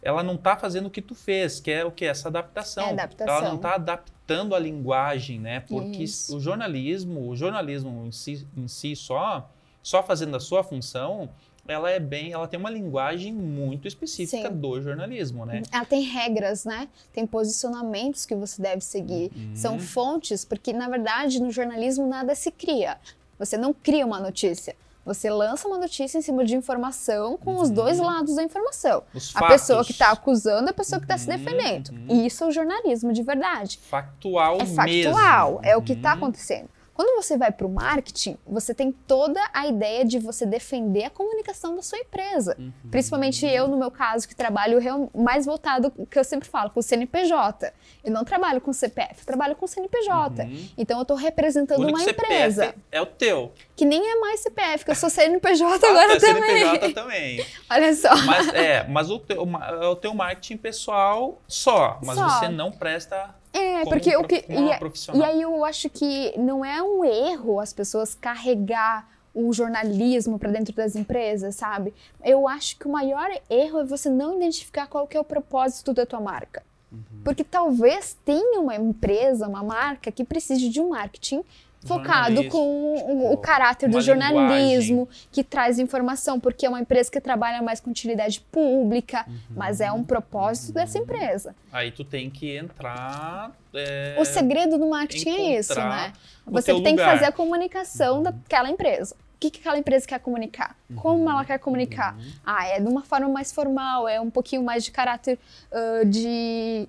[0.06, 2.06] ela não está fazendo o que tu fez, que é o que?
[2.06, 2.86] Essa adaptação.
[2.86, 3.36] É adaptação.
[3.36, 5.62] Ela não está adaptando a linguagem, né?
[5.62, 6.38] Porque Isso.
[6.38, 9.50] o jornalismo, o jornalismo em si, em si só,
[9.82, 11.28] só fazendo a sua função,
[11.68, 14.56] ela é bem, ela tem uma linguagem muito específica Sim.
[14.56, 15.64] do jornalismo, né?
[15.72, 16.88] Ela tem regras, né?
[17.12, 19.32] Tem posicionamentos que você deve seguir.
[19.36, 19.56] Uhum.
[19.56, 23.00] São fontes, porque na verdade no jornalismo nada se cria.
[23.40, 24.76] Você não cria uma notícia.
[25.06, 27.76] Você lança uma notícia em cima de informação com os Uhum.
[27.76, 29.04] dois lados da informação.
[29.14, 29.56] Os A fatos.
[29.62, 31.90] pessoa que está acusando e a pessoa que está se Uhum, defendendo.
[31.90, 32.06] uhum.
[32.10, 33.80] E isso é o jornalismo de verdade.
[33.84, 34.76] factual É mesmo.
[34.76, 36.18] factual, é o que está Uhum.
[36.18, 36.70] acontecendo.
[36.96, 41.10] Quando você vai para o marketing, você tem toda a ideia de você defender a
[41.10, 42.56] comunicação da sua empresa.
[42.58, 42.72] Uhum.
[42.90, 44.80] Principalmente eu, no meu caso, que trabalho
[45.14, 47.74] mais voltado, que eu sempre falo, com o CNPJ.
[48.02, 50.44] Eu não trabalho com CPF, eu trabalho com CNPJ.
[50.44, 50.70] Uhum.
[50.78, 52.76] Então eu estou representando uma CPF empresa.
[52.90, 53.52] é o teu.
[53.76, 56.60] Que nem é mais CPF, que eu sou CNPJ Ah, agora teu também.
[56.60, 57.46] CNPJ também.
[57.70, 58.16] Olha só.
[58.26, 62.28] Mas é, mas o teu, é o teu marketing pessoal só, mas Só.
[62.30, 64.46] você não presta É, porque o que.
[64.50, 64.80] E, é-
[65.14, 70.52] e aí eu acho que não é um erro as pessoas carregar o jornalismo para
[70.52, 71.94] dentro das empresas, sabe?
[72.24, 75.94] Eu acho que o maior erro é você não identificar qual que é o propósito
[75.94, 76.64] da tua marca.
[76.92, 77.00] Uhum.
[77.24, 81.44] Porque talvez tenha uma empresa, uma marca que precise de um marketing
[81.86, 87.22] focado com o, o caráter do jornalismo, que traz informação, porque é uma empresa que
[87.22, 89.36] trabalha mais com utilidade pública, Uhum.
[89.56, 91.56] mas é um propósito dessa empresa.
[91.72, 93.52] Aí tu tem que entrar.
[93.74, 96.14] é, O segredo do marketing é isso, né?
[96.48, 97.06] Você tem lugar.
[97.06, 99.16] que fazer a comunicação daquela empresa.
[99.36, 100.76] O que, que aquela empresa quer comunicar?
[100.96, 102.16] Como ela quer comunicar?
[102.16, 102.24] Uhum.
[102.46, 105.38] Ah, é de uma forma mais formal, é um pouquinho mais de caráter
[105.72, 106.88] ah, de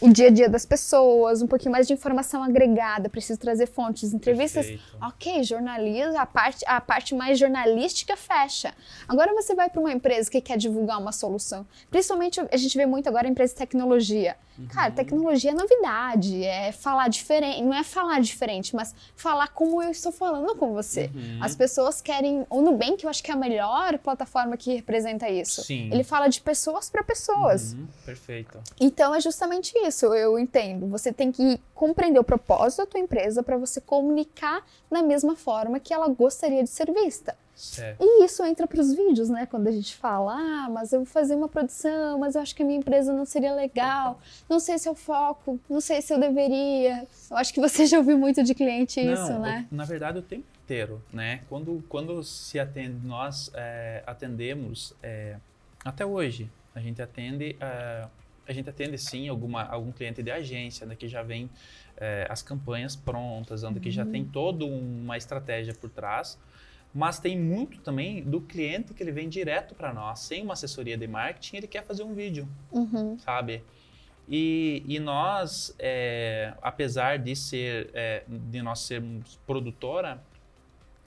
[0.00, 4.12] o dia a dia das pessoas, um pouquinho mais de informação agregada, preciso trazer fontes,
[4.12, 4.66] entrevistas.
[4.66, 4.96] Perfeito.
[5.00, 8.74] Ok, jornalismo, a parte, a parte mais jornalística fecha.
[9.08, 11.66] Agora você vai para uma empresa que quer divulgar uma solução.
[11.90, 14.36] Principalmente a gente vê muito agora empresa de tecnologia.
[14.70, 19.90] Cara, tecnologia é novidade, é falar diferente, não é falar diferente, mas falar como eu
[19.90, 21.10] estou falando com você.
[21.14, 21.38] Uhum.
[21.42, 22.46] As pessoas querem.
[22.48, 25.62] O Nubank, eu acho que é a melhor plataforma que representa isso.
[25.62, 25.90] Sim.
[25.92, 27.74] Ele fala de pessoas para pessoas.
[27.74, 28.58] Uhum, Perfeito.
[28.80, 30.86] Então é justamente isso, eu entendo.
[30.88, 35.78] Você tem que compreender o propósito da tua empresa para você comunicar da mesma forma
[35.80, 37.36] que ela gostaria de ser vista.
[37.54, 38.02] Certo.
[38.02, 39.46] E isso entra para os vídeos, né?
[39.46, 42.62] Quando a gente fala, ah, mas eu vou fazer uma produção, mas eu acho que
[42.62, 46.12] a minha empresa não seria legal, não sei se é o foco, não sei se
[46.12, 47.06] eu deveria.
[47.30, 49.66] Eu acho que você já ouviu muito de cliente isso, Não, né?
[49.72, 51.40] o- na verdade, o tempo inteiro, né?
[51.48, 55.36] Quando, quando se atende, nós é, atendemos, é,
[55.82, 58.06] até hoje, a gente atende, é,
[58.46, 61.50] a gente atende sim alguma, algum cliente de agência, né, que já vem
[61.96, 64.10] é, as campanhas prontas, onde que já Uhum.
[64.10, 66.38] tem toda uma estratégia por trás,
[66.94, 70.96] mas tem muito também do cliente que ele vem direto para nós, sem uma assessoria
[70.96, 73.18] de marketing, ele quer fazer um vídeo Uhum.
[73.18, 73.62] sabe?
[74.28, 80.20] E, e nós, é, apesar de ser, é, de nós sermos produtora,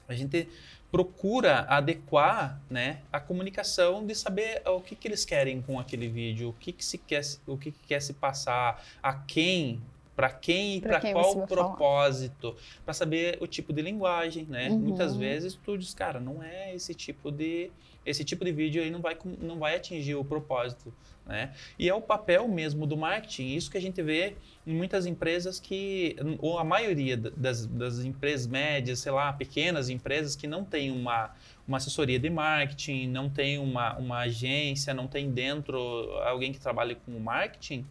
[0.10, 0.48] a gente
[0.92, 6.50] procura adequar, né, a comunicação de saber o que, que eles querem com aquele vídeo,
[6.50, 9.80] o que, que se quer, o que, que quer se passar, a quem,
[10.16, 14.70] para quem e para qual propósito, para saber o tipo de linguagem, né?
[14.70, 14.80] Uhum.
[14.80, 17.72] Muitas vezes tu diz, cara, não é esse tipo de
[18.10, 20.94] esse tipo de vídeo aí não vai não vai atingir o propósito,
[21.26, 21.54] né?
[21.78, 25.60] E é o papel mesmo do marketing, isso que a gente vê em muitas empresas
[25.60, 30.64] que, ou a maioria da- das, das empresas médias, sei lá, pequenas empresas que não
[30.66, 31.32] tem uma,
[31.68, 35.78] uma assessoria de marketing, não tem uma, uma agência, não tem dentro
[36.24, 37.86] alguém que trabalhe com marketing,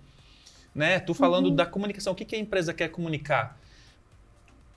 [0.75, 0.99] né?
[1.01, 3.59] Tu falando da comunicação, o que, que a empresa quer comunicar?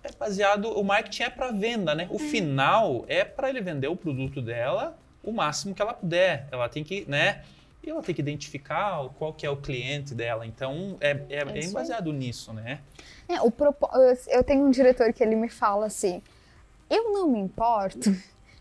[0.03, 2.07] É baseado, o marketing é para venda, né?
[2.09, 6.47] O final é para ele vender o produto dela o máximo que ela puder.
[6.51, 7.43] Ela tem que, né?
[7.83, 10.45] E ela tem que identificar qual que é o cliente dela.
[10.45, 12.79] Então, é, é, é baseado nisso, né?
[13.27, 13.89] É, o propo-
[14.27, 16.21] eu- tenho um diretor que ele me fala assim:
[16.89, 18.15] Eu não me importo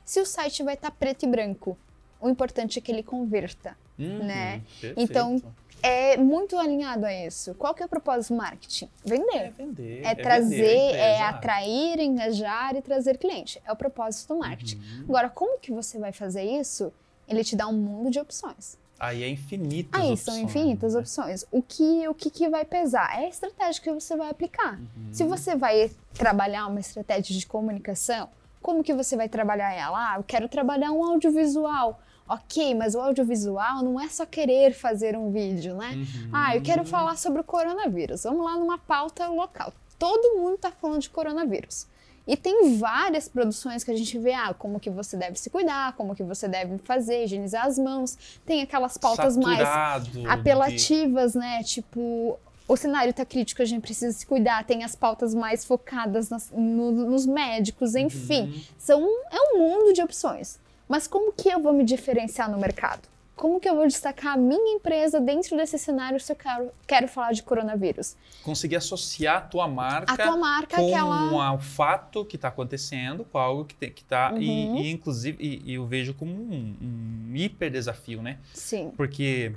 [0.04, 1.76] se o site vai estar preto e branco.
[2.20, 4.62] O importante é que ele converta, Uhum, né?
[4.80, 5.02] perfeito.
[5.10, 7.54] Então, É muito alinhado a isso.
[7.54, 8.88] Qual que é o propósito do marketing?
[9.04, 9.36] Vender.
[9.36, 9.82] é vender.
[9.82, 11.24] É, vender a trazer, é empresa.
[11.28, 13.60] atrair, engajar e trazer cliente.
[13.64, 14.76] É o propósito do marketing.
[14.76, 15.04] Uhum.
[15.08, 16.92] Agora, como que você vai fazer isso?
[17.28, 18.78] Ele te dá um mundo de opções.
[18.98, 20.36] Aí é infinitas Aí opções.
[20.36, 21.00] são infinitas né?
[21.00, 21.46] opções.
[21.50, 23.18] O que, o que, que vai pesar?
[23.18, 24.78] É a estratégia que você vai aplicar.
[24.78, 25.08] Uhum.
[25.10, 28.28] Se você vai trabalhar uma estratégia de comunicação,
[28.60, 30.12] como que você vai trabalhar ela?
[30.12, 31.98] Ah, eu quero trabalhar um audiovisual.
[32.32, 35.90] Ok, mas o audiovisual não é só querer fazer um vídeo, né?
[35.96, 36.30] Uhum.
[36.32, 38.22] Ah, eu quero falar sobre o coronavírus.
[38.22, 39.72] Vamos lá numa pauta local.
[39.98, 41.86] Todo mundo está falando de coronavírus.
[42.28, 45.94] E tem várias produções que a gente vê, ah, como que você deve se cuidar,
[45.96, 48.16] como que você deve fazer, higienizar as mãos.
[48.46, 51.62] Tem aquelas pautas mais Saturado de- apelativas, né?
[51.64, 52.38] Tipo,
[52.68, 54.64] o cenário tá crítico, a gente precisa se cuidar.
[54.64, 58.42] Tem as pautas mais focadas nas- no- nos médicos, enfim.
[58.42, 58.62] Uhum.
[58.78, 59.00] São,
[59.32, 60.60] é um mundo de opções.
[60.90, 63.03] Mas como que eu vou me diferenciar no mercado?
[63.37, 67.07] Como que eu vou destacar a minha empresa dentro desse cenário se eu quero, quero
[67.07, 68.16] falar de coronavírus?
[68.42, 71.53] Conseguir associar a tua marca A tua marca, com aquela.
[71.55, 74.35] o fato que está acontecendo, com algo que, tem, que tá.
[74.37, 74.76] E, Uhum.
[74.79, 78.37] e, inclusive, e, e eu vejo como um, um hiper desafio, né?
[78.53, 78.92] Sim.
[78.96, 79.53] Porque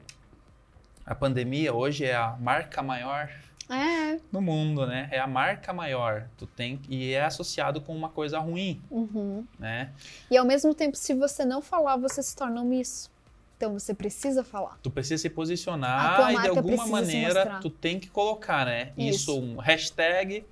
[1.04, 3.28] a pandemia hoje é a marca maior
[3.76, 4.20] É.
[4.32, 5.08] no mundo, né?
[5.12, 6.28] É a marca maior.
[6.38, 9.46] Tu tem e é associado com uma coisa ruim, Uhum.
[9.60, 9.92] né?
[10.30, 13.12] E ao mesmo tempo, se você não falar, você se torna omisso.
[13.58, 14.78] Então você precisa falar.
[14.84, 18.92] Tu precisa se posicionar e de alguma maneira tu tem que colocar, né?
[18.98, 19.40] Isso, Isso.
[19.40, 20.46] um hashtag.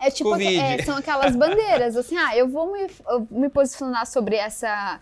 [0.00, 4.36] É tipo, é, são aquelas bandeiras, assim, ah, eu vou me, eu me posicionar sobre
[4.36, 5.00] essa.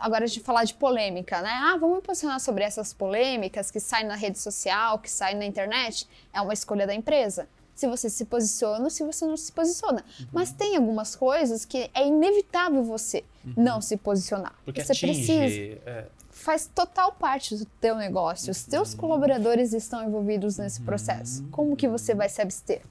[0.00, 1.50] Agora a gente falar de polêmica, né?
[1.50, 6.08] Ah, vamos posicionar sobre essas polêmicas que saem na rede social, que saem na internet.
[6.32, 7.46] É uma escolha da empresa.
[7.74, 10.04] Se você se posiciona ou se você não se posiciona.
[10.20, 10.26] Uhum.
[10.32, 13.24] Mas tem algumas coisas que é inevitável você
[13.56, 14.52] não se posicionar.
[14.52, 14.64] Uhum.
[14.64, 15.26] Porque você atinge.
[15.26, 15.80] precisa.
[15.86, 18.50] é, Faz total parte do teu negócio.
[18.50, 18.70] Os Uhum.
[18.70, 21.44] teus colaboradores estão envolvidos nesse processo.
[21.50, 22.82] Como que você vai se abster?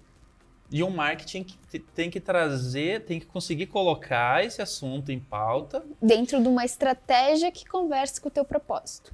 [0.76, 5.20] E o marketing que te- tem que trazer, tem que conseguir colocar esse assunto em
[5.20, 9.14] pauta dentro de uma estratégia que converse com o teu propósito.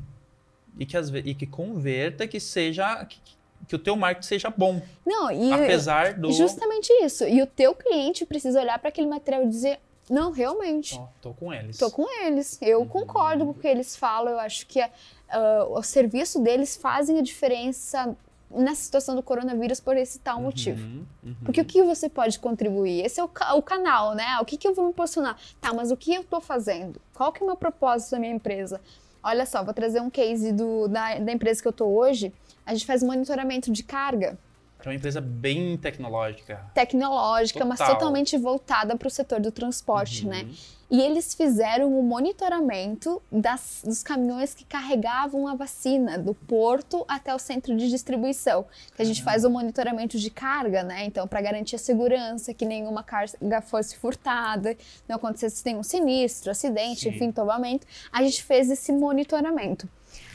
[0.79, 3.03] e que, às ve- e que converta, que seja.
[3.05, 3.19] Que,
[3.67, 4.81] que o teu marketing seja bom.
[5.05, 6.31] Não, e apesar do.
[6.31, 7.25] justamente isso.
[7.27, 11.33] E o teu cliente precisa olhar para aquele material e dizer: não, realmente, Ó, tô
[11.33, 11.77] com eles.
[11.77, 12.57] tô com eles.
[12.61, 12.87] Eu Uhum.
[12.87, 14.31] concordo com o que eles falam.
[14.31, 18.15] Eu acho que ah, o serviço deles fazem a diferença
[18.51, 20.81] nessa situação do coronavírus por esse tal motivo.
[20.81, 21.35] Uhum, uhum.
[21.45, 23.05] Porque o que você pode contribuir?
[23.05, 24.39] Esse é o, o canal, né?
[24.41, 25.37] O que, que eu vou me posicionar?
[25.61, 26.99] Tá, mas o que eu tô fazendo?
[27.13, 28.81] Qual que é o meu propósito da minha empresa?
[29.21, 32.33] Olha só, vou trazer um case do, da, da empresa que eu tô hoje.
[32.65, 34.37] A gente faz monitoramento de carga
[34.83, 36.65] É uma empresa bem tecnológica.
[36.73, 37.95] tecnológica, mas Total.
[37.95, 40.29] totalmente voltada para o setor do transporte, Uhum.
[40.31, 40.47] né?
[40.91, 47.33] E eles fizeram o monitoramento das- dos caminhões que carregavam a vacina do porto até
[47.33, 48.65] o centro de distribuição.
[48.95, 51.05] Que a gente faz o monitoramento de carga, né?
[51.05, 54.75] Então, para garantir a segurança, que nenhuma carga fosse furtada,
[55.07, 57.09] não acontecesse nenhum sinistro, acidente, Sim.
[57.09, 57.85] enfim, tombamento.
[58.11, 59.87] A gente fez esse monitoramento.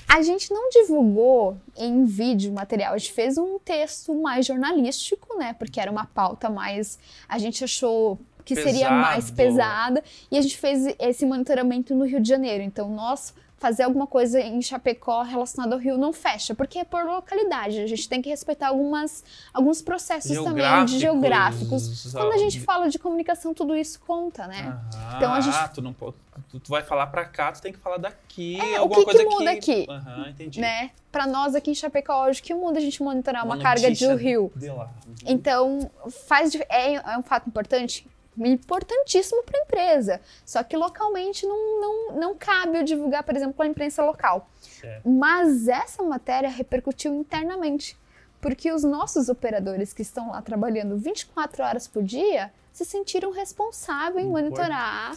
[0.07, 5.55] A gente não divulgou em vídeo material, a gente fez um texto mais jornalístico, né?
[5.55, 6.99] Porque era uma pauta mais.
[7.29, 9.37] A gente achou que seria mais Pesado.
[9.37, 12.63] pesada e a gente fez esse monitoramento no Rio de Janeiro.
[12.63, 17.03] Então, nós fazer alguma coisa em Chapecó relacionada ao Rio não fecha, porque é por
[17.03, 17.81] localidade.
[17.81, 22.13] A gente tem que respeitar algumas, alguns processos também de geográficos.
[22.13, 24.77] Quando a gente fala de comunicação, tudo isso conta, né?
[24.93, 26.15] Aham, Então a gente- Ah, tu não pode.
[26.51, 28.61] Tu, tu vai falar pra cá, tu tem que falar daqui.
[28.61, 29.87] É, o alguma que que coisa muda aqui?
[29.89, 30.61] Aham, entendi.
[30.61, 30.91] né?
[31.11, 34.05] Para nós aqui em Chapecó, hoje, que muda a gente monitorar uma, Uma carga de
[34.07, 34.53] notícia rio?
[34.55, 34.91] De lá.
[35.07, 35.15] Uhum.
[35.27, 35.91] Então,
[36.27, 38.07] faz, é, é um fato importante?
[38.39, 40.21] Importantíssimo para a empresa.
[40.45, 44.49] Só que localmente não, não, não cabe eu divulgar, por exemplo, a imprensa local.
[44.61, 45.09] Certo.
[45.09, 47.97] Mas essa matéria repercutiu internamente.
[48.41, 54.27] Porque os nossos operadores que estão lá trabalhando 24 horas por dia se sentiram responsáveis
[54.27, 55.13] em monitorar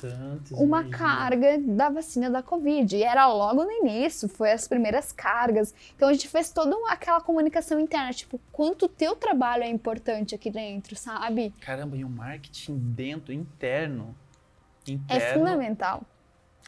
[0.51, 0.95] uma mesmo.
[0.95, 2.95] carga da vacina da Covid.
[2.95, 5.73] E era logo no início, foi as primeiras cargas.
[5.95, 10.35] Então a gente fez toda aquela comunicação interna, tipo, quanto o teu trabalho é importante
[10.35, 11.51] aqui dentro, sabe?
[11.59, 14.15] Caramba, e o marketing dentro, interno.
[14.87, 15.39] É Interno.
[15.39, 16.03] fundamental.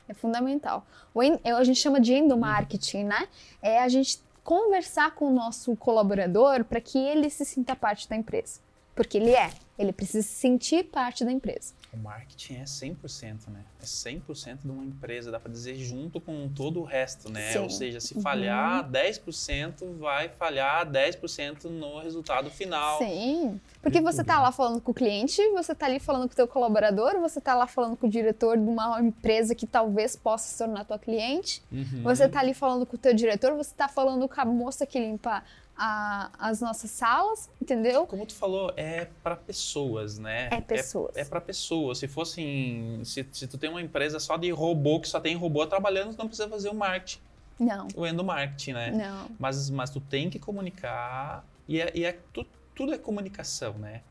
[0.08, 0.88] É fundamental.
[1.14, 3.28] O en- é, a gente chama de endomarketing, né?
[3.62, 8.16] É a gente conversar com o nosso colaborador para que ele se sinta parte da
[8.16, 8.60] empresa.
[8.96, 9.52] Porque ele é.
[9.80, 11.74] Ele precisa se sentir parte da empresa.
[11.92, 13.64] O marketing é 100%, né?
[13.82, 17.54] É 100% de uma empresa, dá pra dizer, junto com todo o resto, né?
[17.54, 17.60] Sim.
[17.60, 18.22] Ou seja, se Uhum.
[18.22, 23.00] falhar 10%, vai falhar 10% no resultado final.
[23.00, 23.60] Sim.
[23.82, 26.48] Porque você tá lá falando com o cliente, você tá ali falando com o teu
[26.48, 30.58] colaborador, você tá lá falando com o diretor de uma empresa que talvez possa se
[30.60, 31.64] tornar tua cliente.
[31.72, 32.04] Uhum.
[32.04, 35.00] Você tá ali falando com o teu diretor, você tá falando com a moça que
[35.00, 35.44] limpa
[35.80, 38.06] a- as nossas salas, entendeu?
[38.06, 40.50] Como tu falou, é para pessoas, né?
[40.52, 41.16] É pessoas.
[41.16, 41.98] É, para pessoas.
[42.00, 45.36] Se fosse em, se, se tu tem uma empresa só de robô, que só tem
[45.36, 47.20] robô trabalhando, tu não precisa fazer o marketing,
[47.60, 48.92] Não, o endomarketing, né?
[48.92, 49.28] não.
[49.40, 54.02] Mas, mas tu tem que comunicar e, é, e é, tu- tudo é comunicação, né?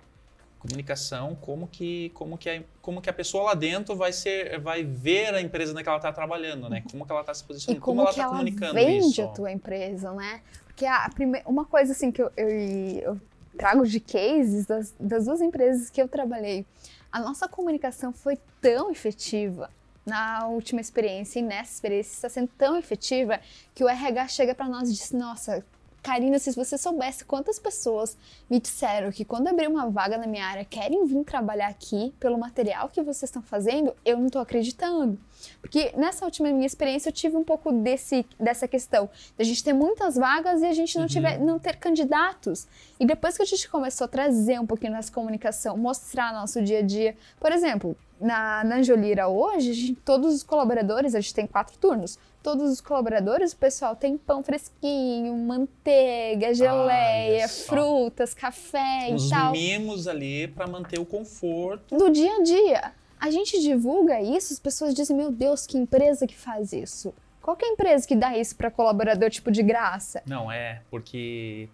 [0.58, 4.82] Comunicação, como que, como que, a, como que a pessoa lá dentro vai ser, vai
[4.84, 6.82] ver a empresa onde que ela está trabalhando, né?
[6.90, 9.22] Como que ela está se E posicionando, como, ela está comunicando vende isso.
[9.22, 10.40] a tua empresa, né?
[10.66, 11.42] Porque a prime...
[11.46, 13.20] uma coisa assim que eu, eu, eu
[13.56, 16.66] trago de cases das, das duas empresas que eu trabalhei,
[17.10, 19.70] a nossa comunicação foi tão efetiva
[20.04, 23.40] na última experiência e nessa experiência está sendo tão efetiva
[23.74, 25.64] que o RH chega para nós e diz: Nossa,
[26.08, 28.16] Karina, se você soubesse quantas pessoas
[28.48, 32.38] me disseram que quando abrir uma vaga na minha área querem vir trabalhar aqui pelo
[32.38, 35.18] material que vocês estão fazendo, eu não estou acreditando.
[35.60, 39.10] Porque nessa última minha experiência eu tive um pouco desse, dessa questão.
[39.36, 41.08] De a gente ter muitas vagas e a gente não, Uhum.
[41.08, 42.66] tiver, não ter candidatos.
[42.98, 46.78] E depois que a gente começou a trazer um pouquinho nossa comunicação, mostrar nosso dia
[46.78, 47.14] a dia.
[47.38, 51.76] Por exemplo, na, na Anjolira hoje, a gente- todos os colaboradores, a gente tem quatro
[51.78, 52.18] turnos.
[52.48, 59.52] Todos os colaboradores, o pessoal tem pão fresquinho, manteiga, geleia, frutas, café Os e tal
[59.52, 61.94] mimos ali para manter o conforto.
[61.94, 62.92] do dia a dia.
[63.20, 67.12] A gente divulga isso, as pessoas dizem, meu Deus, que empresa que faz isso?
[67.42, 70.22] Qual que é a empresa que dá isso para colaborador, tipo, de graça?
[70.24, 71.68] Não, é, porque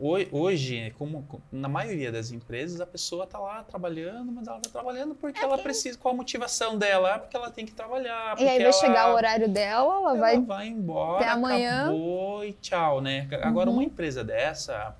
[0.00, 5.14] hoje, como na maioria das empresas, a pessoa está lá trabalhando, mas ela está trabalhando
[5.14, 7.18] porque ela precisa, qual a motivação dela?
[7.18, 8.38] Porque ela tem que trabalhar.
[8.38, 10.40] E aí vai ela- chegar o horário dela, ela ela vai...
[10.40, 11.82] vai, embora, até amanhã.
[11.82, 13.28] acabou e tchau, né?
[13.42, 13.76] Agora, Uhum.
[13.76, 14.96] uma empresa dessa,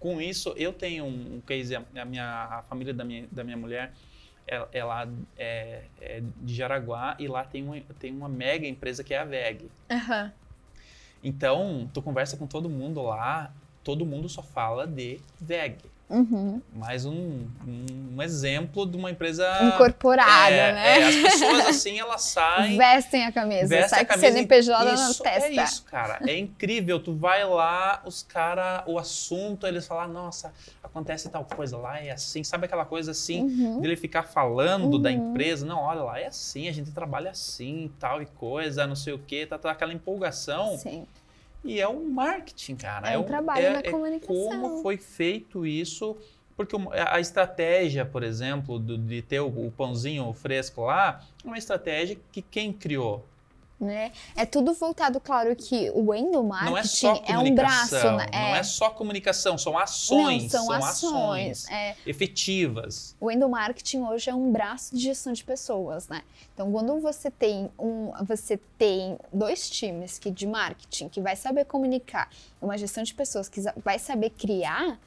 [0.00, 3.92] com isso, eu tenho um case, a minha a família da minha, da minha mulher,
[4.46, 5.08] ela, ela
[5.38, 9.24] é, é de Jaraguá e lá tem uma, tem uma mega empresa que é a
[9.24, 9.70] VEG.
[9.90, 10.32] Aham.
[11.22, 13.52] Então, tu conversa com todo mundo lá,
[13.86, 15.76] todo mundo só fala de VEG.
[16.10, 16.60] Uhum.
[16.74, 19.46] Mais um, um, exemplo de uma empresa...
[19.62, 21.00] Incorporada, é, né?
[21.00, 22.76] é, as pessoas assim, elas saem...
[22.76, 25.48] Vestem a camisa, Veste sai a com camisa CNPJ na isso, testa.
[25.48, 26.18] É isso, cara.
[26.26, 26.98] É incrível.
[26.98, 32.10] Tu vai lá, os caras, o assunto, eles falam, nossa, acontece tal coisa lá, é
[32.10, 32.42] assim.
[32.42, 33.80] Sabe aquela coisa assim, Uhum.
[33.80, 35.30] dele ficar falando da Uhum.
[35.30, 35.64] empresa?
[35.64, 39.18] Não, olha lá, é assim, a gente trabalha assim, tal e coisa, não sei o
[39.18, 40.76] quê, tá, tá aquela empolgação.
[40.76, 41.06] Sim.
[41.66, 43.10] E é um marketing, cara.
[43.10, 44.34] É um o- trabalho na é comunicação.
[44.60, 46.16] como foi feito isso.
[46.56, 51.58] Porque a estratégia, por exemplo, do- de ter o, o pãozinho fresco lá, é uma
[51.58, 53.24] estratégia que quem criou?
[53.78, 54.10] Né?
[54.34, 58.26] É tudo voltado, claro, que o endomarketing não é só é um braço, né?
[58.32, 60.88] não é só comunicação, são ações, Não, são, ações.
[61.66, 63.14] ações É, efetivas.
[63.20, 66.22] o endomarketing hoje é um braço de gestão de pessoas, né?
[66.54, 71.66] Então, quando você tem um, você tem dois times que de marketing que vai saber
[71.66, 72.30] comunicar,
[72.62, 74.98] uma gestão de pessoas que vai saber criar,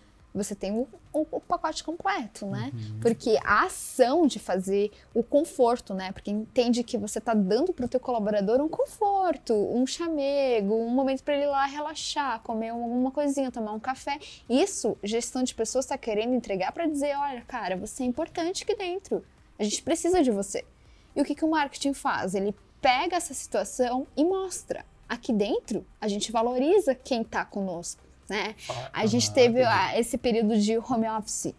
[0.42, 2.72] você tem o, o- o pacote completo, né?
[3.02, 6.12] Porque a ação de fazer o conforto, né?
[6.12, 10.90] Porque entende que você está dando para o teu colaborador um conforto, um chamego, um
[10.90, 14.20] momento para ele ir lá relaxar, comer alguma coisinha, tomar um café.
[14.50, 18.76] Isso, gestão de pessoas está querendo entregar para dizer, olha, cara, você é importante aqui
[18.76, 19.24] dentro.
[19.58, 20.64] A gente precisa de você.
[21.16, 22.34] E o que, que o marketing faz?
[22.36, 24.86] Ele pega essa situação e mostra.
[25.08, 28.56] Aqui dentro, a gente valoriza quem está conosco, né?
[28.94, 31.54] A gente teve ah, esse período de home office.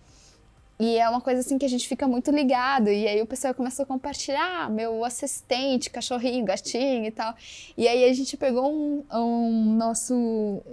[0.79, 2.89] E é uma coisa assim que a gente fica muito ligado.
[2.89, 7.35] E aí o pessoal começou a compartilhar, ah, meu assistente, cachorrinho, gatinho e tal.
[7.77, 10.15] E aí a gente pegou um, um nosso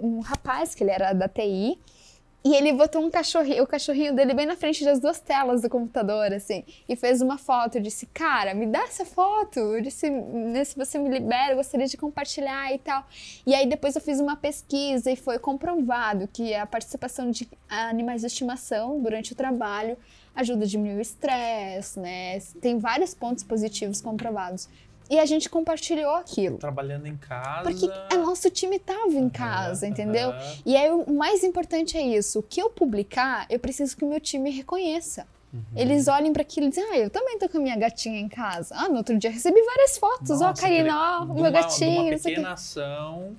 [0.00, 1.78] um rapaz que ele era da TI.
[2.44, 5.68] E ele botou um cachorrinho, o cachorrinho dele bem na frente das duas telas do
[5.68, 7.76] computador, assim, e fez uma foto.
[7.76, 9.58] Eu disse, cara, me dá essa foto.
[9.58, 13.04] Eu disse, né, se você me libera, eu gostaria de compartilhar e tal.
[13.44, 18.20] E aí depois eu fiz uma pesquisa e foi comprovado que a participação de animais
[18.20, 19.98] de estimação durante o trabalho
[20.34, 22.38] ajuda a diminuir o estresse, né?
[22.60, 24.68] Tem vários pontos positivos comprovados.
[25.10, 26.58] E a gente compartilhou aquilo.
[26.58, 27.62] Trabalhando em casa.
[27.62, 30.30] Porque o nosso time estava em casa, entendeu?
[30.30, 30.54] aham.
[30.66, 32.40] E aí o mais importante é isso.
[32.40, 35.26] O que eu publicar, eu preciso que o meu time reconheça.
[35.52, 35.62] Uhum.
[35.74, 38.28] Eles olhem para aquilo e dizem, ah, eu também tô com a minha gatinha em
[38.28, 38.74] casa.
[38.76, 40.30] Ah, no outro dia recebi várias fotos.
[40.42, 43.34] Ó, Nossa, Karina, ó, de o meu de gatinho, Uma pequena ação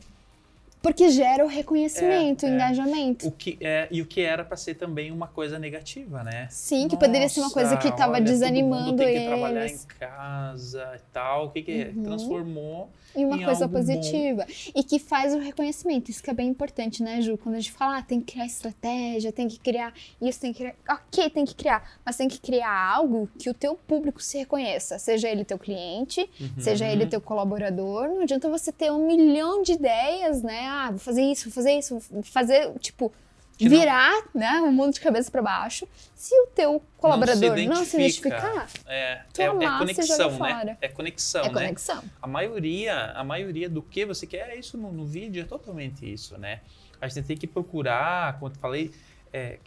[0.82, 2.56] Porque gera o reconhecimento, É, o é.
[2.56, 3.28] engajamento.
[3.28, 6.48] O que é, e o que era para ser também uma coisa negativa, né?
[6.50, 9.26] Sim, que poderia ser uma coisa que Nossa, tava olha, todo mundo desanimando tem que
[9.28, 9.86] trabalhar em eles.
[10.00, 11.46] casa e tal.
[11.48, 12.04] O que que Uhum.
[12.04, 12.90] transformou?
[13.16, 13.80] E uma em coisa algo bom.
[13.84, 14.46] positiva.
[14.74, 16.10] E que faz o reconhecimento.
[16.12, 17.38] Isso que é bem importante, né, Ju?
[17.38, 20.60] Quando a gente fala, ah, tem que criar estratégia, tem que criar isso, tem que
[20.60, 20.76] criar.
[20.90, 21.84] Ok, tem que criar.
[22.06, 25.00] Mas tem que criar algo que o teu público se reconheça.
[25.00, 26.30] Seja ele teu cliente,
[26.60, 26.92] seja Uhum.
[26.92, 28.08] ele teu colaborador.
[28.10, 30.68] Não adianta você ter um milhão de ideias, né?
[30.70, 33.12] Ah, vou fazer isso, vou fazer isso, vou fazer, tipo.
[33.58, 35.86] Que não- Virar, né, o mundo de cabeça para baixo.
[36.16, 38.30] Se o teu colaborador não se, identifica.
[38.30, 40.78] identificar, É, Tu é, é amassa joga conexão, né?
[40.80, 41.54] É conexão, é né?
[41.54, 42.04] conexão.
[42.22, 46.10] A maioria, a maioria do que você quer é isso no, no vídeo, é totalmente
[46.10, 46.62] isso, né?
[47.02, 48.92] A gente tem que procurar, como eu falei,
[49.34, 49.60] é,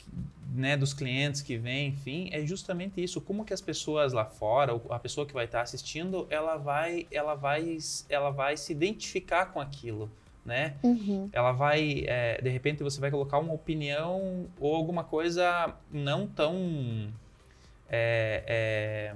[0.54, 3.20] né, dos clientes que vêm, enfim, é justamente isso.
[3.20, 7.34] Como que as pessoas lá fora, a pessoa que vai estar assistindo, ela vai, ela
[7.34, 7.76] vai,
[8.08, 10.10] ela vai se identificar com aquilo,
[10.44, 10.74] né?
[10.82, 11.28] Uhum.
[11.32, 17.08] ela vai, é, de repente você vai colocar uma opinião ou alguma coisa não tão,
[17.88, 19.14] é, é,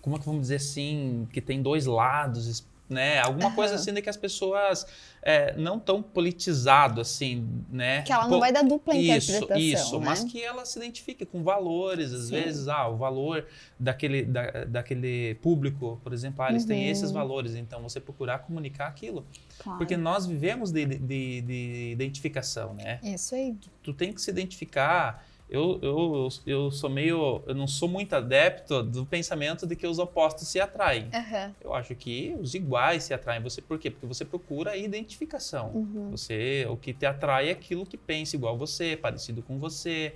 [0.00, 3.18] como é que vamos dizer assim, que tem dois lados, né?
[3.20, 3.80] Alguma coisa Aham.
[3.82, 4.86] assim de que as pessoas
[5.22, 8.02] é, não tão politizado assim, né?
[8.02, 9.58] Que ela não Co- vai dar dupla isso, interpretação.
[9.58, 10.04] isso, né?
[10.06, 12.32] mas que ela se identifique com valores, às Sim.
[12.32, 13.46] vezes, ah, o valor
[13.80, 16.90] daquele, da, daquele público, por exemplo, ah, eles têm Uhum.
[16.90, 19.26] esses valores, então você procurar comunicar aquilo.
[19.58, 19.78] Claro.
[19.78, 23.00] Porque nós vivemos de, de, de identificação, né?
[23.02, 23.56] Isso aí.
[23.82, 25.24] Tu tem que se identificar.
[25.54, 27.40] Eu, eu, eu sou meio.
[27.46, 31.08] Eu não sou muito adepto do pensamento de que os opostos se atraem.
[31.14, 31.54] Aham.
[31.62, 33.40] Eu acho que os iguais se atraem.
[33.40, 33.88] Você por quê?
[33.88, 35.70] Porque você procura a identificação.
[35.72, 36.10] Uhum.
[36.10, 40.14] Você, o que te atrai é aquilo que pensa igual você, parecido com você.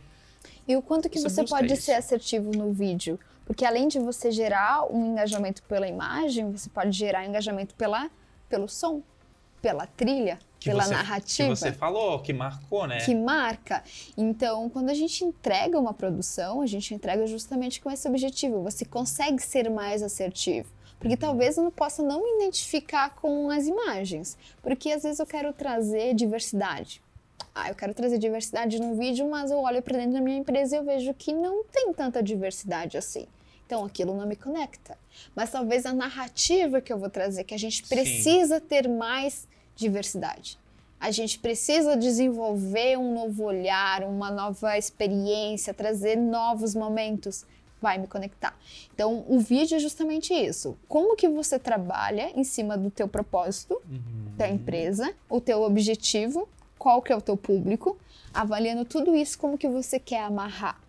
[0.66, 1.82] E o quanto que Você você busca pode isso.
[1.82, 3.18] ser assertivo no vídeo?
[3.47, 8.11] Porque além de você gerar um engajamento pela imagem, você pode gerar engajamento pela,
[8.49, 9.03] pelo som,
[9.62, 11.48] pela trilha, Que pela você, narrativa.
[11.50, 12.98] Que você falou, que marcou, né?
[12.98, 13.82] que marca.
[14.16, 18.62] Então, quando a gente entrega uma produção, a gente entrega justamente com esse objetivo.
[18.62, 20.68] Você consegue ser mais assertivo.
[20.98, 21.20] Porque Uhum.
[21.20, 24.36] talvez eu não possa não me identificar com as imagens.
[24.61, 27.00] Porque às vezes eu quero trazer diversidade.
[27.54, 30.74] Ah, eu quero trazer diversidade no vídeo, mas eu olho para dentro da minha empresa
[30.74, 33.26] e eu vejo que não tem tanta diversidade assim.
[33.64, 34.96] Então aquilo não me conecta.
[35.36, 37.94] Mas talvez a narrativa que eu vou trazer, que a gente Sim.
[37.94, 39.46] precisa ter mais
[39.79, 40.59] diversidade.
[41.01, 47.47] A gente precisa desenvolver um novo olhar, uma nova experiência, trazer novos momentos,
[47.81, 48.59] vai me conectar.
[48.93, 50.76] Então, o vídeo é justamente isso.
[50.89, 54.37] Como que você trabalha em cima do teu propósito Uhum.
[54.37, 57.97] da empresa, o teu objetivo, qual que é o teu público,
[58.35, 60.81] avaliando tudo isso como que você quer amarrar.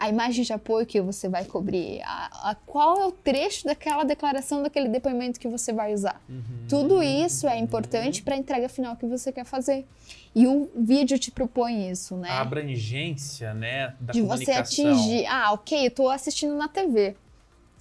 [0.00, 4.02] A imagem de apoio que você vai cobrir, a, a- qual é o trecho daquela
[4.02, 6.20] declaração, daquele depoimento que você vai usar.
[6.28, 6.42] Uhum.
[6.68, 9.86] Tudo isso é importante para a entrega final que você quer fazer.
[10.34, 12.30] E o vídeo te propõe isso, né?
[12.30, 14.90] A abrangência, né, da de você comunicação.
[14.90, 15.26] atingir.
[15.26, 17.14] Ah, ok, eu tô assistindo na TV.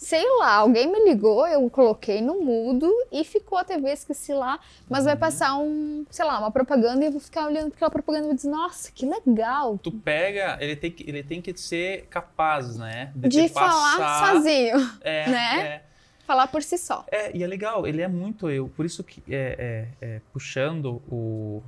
[0.02, 4.58] Sei lá, alguém me ligou, eu coloquei no mudo e ficou a TV, esqueci lá.
[4.90, 5.06] Mas Uhum.
[5.08, 8.28] vai passar um, sei lá, uma propaganda e eu vou ficar olhando aquela propaganda e
[8.28, 9.78] vou dizer, nossa, que legal.
[9.78, 13.12] Tu pega, ele tem que, ele tem que ser capaz, né?
[13.14, 15.60] De, te falar passar- sozinho, é, né?
[15.68, 15.84] É,
[16.26, 17.06] falar por si só.
[17.12, 18.70] é, e é legal, ele é muito eu.
[18.70, 21.62] Por isso que é, é, é, puxando o,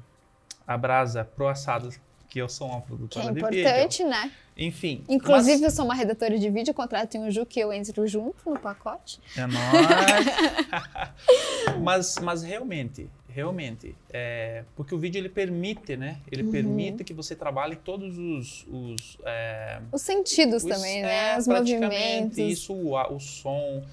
[0.66, 1.90] a brasa pro assado,
[2.32, 3.60] que eu sou uma produtora é de vídeo.
[3.60, 4.32] importante, né?
[4.58, 5.04] Enfim.
[5.10, 8.50] Inclusive, mas- eu sou uma redatora de vídeo, contratem o Ju que eu entro junto
[8.50, 9.20] no pacote.
[9.36, 9.60] É nóis.
[11.84, 16.20] mas, mas realmente, realmente, é, porque o vídeo ele permite, né?
[16.32, 16.52] Ele Uhum.
[16.52, 21.38] permite que você trabalhe todos os, os, é, Os sentidos os- também, é, né?
[21.38, 22.38] Os praticamente movimentos.
[22.38, 23.84] Isso, o, o som.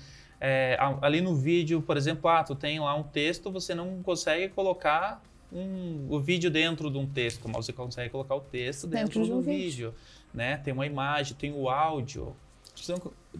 [0.40, 4.48] É, ali no vídeo, por exemplo, ah, tu tem lá um texto, você não consegue
[4.50, 5.20] colocar
[5.52, 9.24] um- o vídeo dentro de um texto, mas você consegue colocar o texto Dentro dentro,
[9.24, 9.94] de do um vídeo,
[10.32, 10.56] né?
[10.58, 12.34] Tem uma imagem, tem o áudio,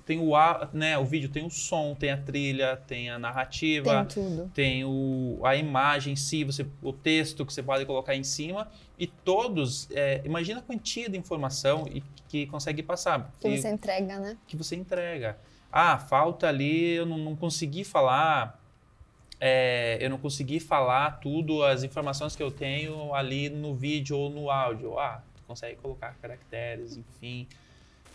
[0.04, 0.32] tem o,
[0.72, 4.50] né, o vídeo, tem o som, tem a trilha, tem a narrativa, Tem tudo.
[4.54, 8.68] tem o, a imagem em si, você, o texto que você pode colocar em cima
[8.98, 13.70] e todos, é, imagina a quantia de informação e, que consegue passar, Que que, você
[13.70, 14.36] entrega, né?
[14.46, 15.38] que você entrega.
[15.70, 18.57] Ah, falta ali, eu não, não consegui falar,
[19.40, 24.30] é, eu não consegui falar tudo, as informações que eu tenho ali no vídeo ou
[24.30, 24.98] no áudio.
[24.98, 27.46] Ah, tu consegue colocar caracteres, enfim.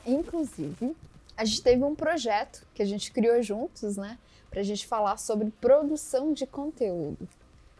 [0.05, 0.95] Inclusive,
[1.37, 4.17] a gente teve um projeto que a gente criou juntos, né?
[4.49, 7.27] Pra gente falar sobre produção de conteúdo.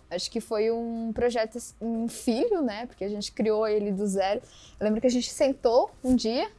[0.09, 2.85] Acho que foi um projeto, um filho, né?
[2.85, 4.41] Porque a gente criou ele do zero.
[4.79, 6.49] Eu lembro que a gente sentou um dia,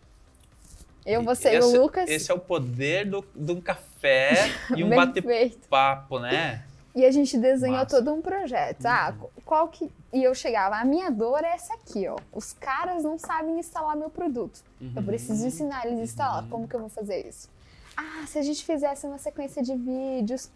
[1.07, 2.11] eu, você e esse, o Lucas.
[2.11, 6.64] Esse é o poder do, de um café e um bate-papo, né?
[6.95, 7.97] E a gente desenhou Massa.
[7.97, 8.87] todo um projeto.
[8.87, 9.15] Ah,
[9.45, 9.91] qual que.
[10.13, 12.17] E eu chegava, a minha dor é essa aqui, ó.
[12.33, 14.63] Os caras não sabem instalar meu produto.
[14.95, 16.49] Eu preciso ensinar eles a instalar.
[16.49, 17.49] Como que eu vou fazer isso?
[17.97, 20.51] Ah, se a gente fizesse uma sequência de vídeos,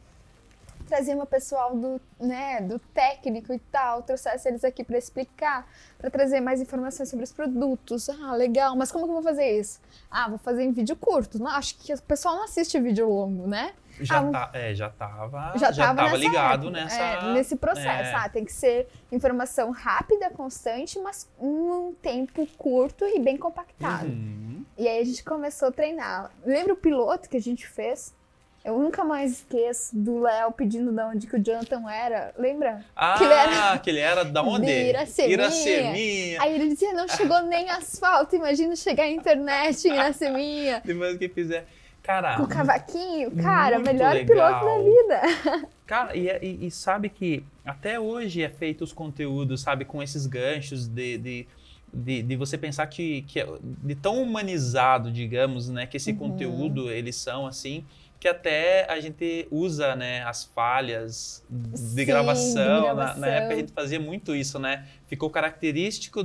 [0.88, 5.68] trazer uma pessoal do, né, do técnico e tal, trouxesse eles aqui para explicar,
[5.98, 8.08] para trazer mais informações sobre os produtos.
[8.08, 9.80] Ah, legal, mas como que eu vou fazer isso?
[10.10, 11.38] Ah, vou fazer em vídeo curto.
[11.38, 13.72] Não, acho que o pessoal não assiste vídeo longo, né?
[14.00, 17.02] Já, Ah, tá, é, já tava, já estava nessa ligado época, nessa.
[17.02, 17.88] é, nesse processo.
[18.10, 18.14] é.
[18.14, 24.06] Ah, tem que ser informação rápida, constante, mas um tempo curto e bem compactado.
[24.08, 24.64] Uhum.
[24.76, 26.30] E aí a gente começou a treinar.
[26.44, 28.16] Lembra o piloto que a gente fez?
[28.64, 32.34] Eu nunca mais esqueço do Léo pedindo de onde que o Jonathan era.
[32.36, 32.84] Lembra?
[32.94, 34.66] Ah, Que ele era- que ele era da onde?
[34.66, 35.32] De Iraceminha.
[35.34, 36.42] Iraceminha.
[36.42, 40.82] Aí ele dizia, não chegou nem asfalto, imagina chegar a internet em Iraceminha.
[40.84, 41.66] Depois que fizer.
[42.08, 44.26] Cara, Com o cavaquinho, cara, Muito melhor legal.
[44.26, 45.68] piloto da vida.
[45.86, 50.02] Cara, e, é- e- e sabe que até hoje é feito os conteúdos, sabe, com
[50.02, 51.46] esses ganchos de, de,
[51.92, 56.16] de, de você pensar que, que é de tão humanizado, digamos, né, que esse Uhum.
[56.18, 57.84] conteúdo eles são assim,
[58.18, 62.52] que até a gente usa, né, as falhas de Sim, gravação.
[62.54, 63.20] de Na, gravação.
[63.20, 64.86] na época a gente fazia muito isso, né?
[65.08, 66.24] Ficou característico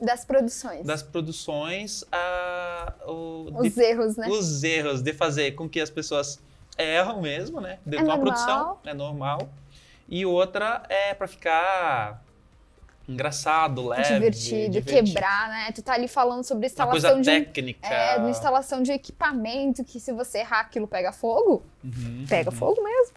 [0.00, 0.84] Das produções.
[0.86, 2.16] das produções a,
[3.06, 4.28] o, de Os erros, né?
[4.28, 6.40] os erros de fazer com que as pessoas
[6.78, 7.78] erram mesmo, né?
[7.84, 8.34] Dentro É de uma normal.
[8.34, 9.48] produção, é normal.
[10.08, 12.22] E outra é pra ficar
[13.08, 15.06] engraçado, leve, divertido, divertido.
[15.12, 15.72] quebrar, né?
[15.74, 17.86] Tu tá ali falando sobre Uma instalação coisa de técnica.
[17.88, 22.56] É, de instalação de equipamento que se você errar aquilo pega fogo, Uhum, pega uhum.
[22.56, 23.14] fogo mesmo.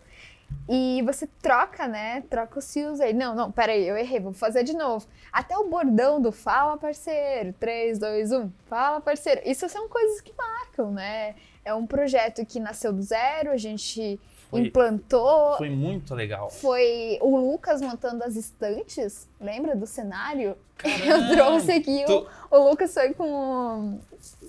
[0.70, 2.24] E você troca, né?
[2.30, 3.14] Troca os fios aí.
[3.14, 5.06] Não, não, peraí, eu errei, vou fazer de novo.
[5.32, 9.42] Até o bordão do fala parceiro, 3, 2, 1, fala parceiro.
[9.46, 11.36] Isso são coisas que marcam, né?
[11.66, 15.58] É um projeto que nasceu do zero, a gente Foi- implantou.
[15.58, 16.50] Foi muito legal.
[16.50, 20.58] Foi o Lucas montando as estantes, lembra do cenário?
[20.78, 23.98] Caramba, Eu trouxe aqui, tu- o, o Lucas foi com,
[24.40, 24.43] com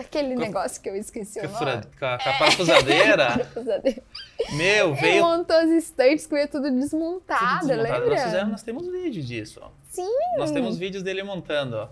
[0.00, 1.82] aquele negócio que eu esqueci Com o nome.
[1.98, 3.26] com a- com a parafusadeira.
[3.38, 4.02] Parafusadeira.
[4.52, 5.22] Meu, Ele veio.
[5.24, 7.82] montou as estantes que ia tudo tudo desmontada, desmontado.
[7.82, 8.10] lembra?
[8.10, 9.60] Nós, fizemos, nós temos vídeo disso.
[9.90, 10.08] Sim.
[10.38, 11.88] Nós temos vídeos dele montando, ó.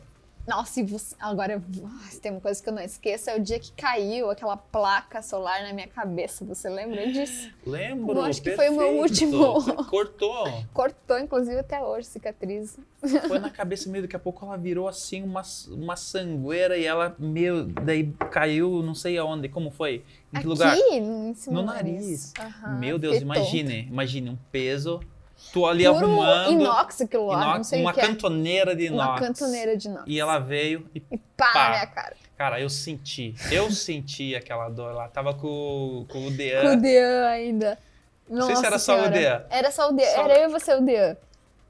[0.47, 1.63] Nossa, e você, agora
[2.11, 5.23] se tem uma coisa que eu não esqueço, é o dia que caiu aquela placa
[5.23, 6.45] solar na minha cabeça.
[6.45, 7.49] Você lembra disso?
[7.65, 8.19] Lembro.
[8.19, 9.37] Eu acho que foi o meu perfeito.
[9.37, 9.85] último.
[9.87, 10.65] Cortou.
[10.73, 12.77] Cortou, inclusive, até hoje, cicatriz.
[13.27, 17.17] Foi na cabeça meio, daqui a pouco ela virou assim uma, uma sangueira e ela,
[17.19, 20.05] meu, daí caiu não sei aonde, como foi?
[20.29, 20.77] Em que Aqui, lugar?
[20.77, 22.33] em cima No do nariz.
[22.39, 25.01] Aham, meu Deus, imagine, imagine um peso,
[25.53, 27.95] tu ali Puro arrumando, inox aquilo lá, não inox, sei uma é.
[27.95, 29.09] cantoneira de inox.
[29.09, 30.05] Uma cantoneira de inox.
[30.07, 31.65] E ela veio e, E pá, Pá.
[31.65, 32.17] na minha cara.
[32.37, 35.09] cara, eu senti, eu senti aquela dor lá.
[35.09, 36.77] Tava com, com o Com o Dean.
[36.79, 37.79] Dean ainda.
[38.29, 39.11] Nossa sei se era só o Senhora.
[39.19, 39.45] Dean.
[39.51, 40.07] Era só o Dean.
[40.15, 41.17] Só- Era eu e você o Dean.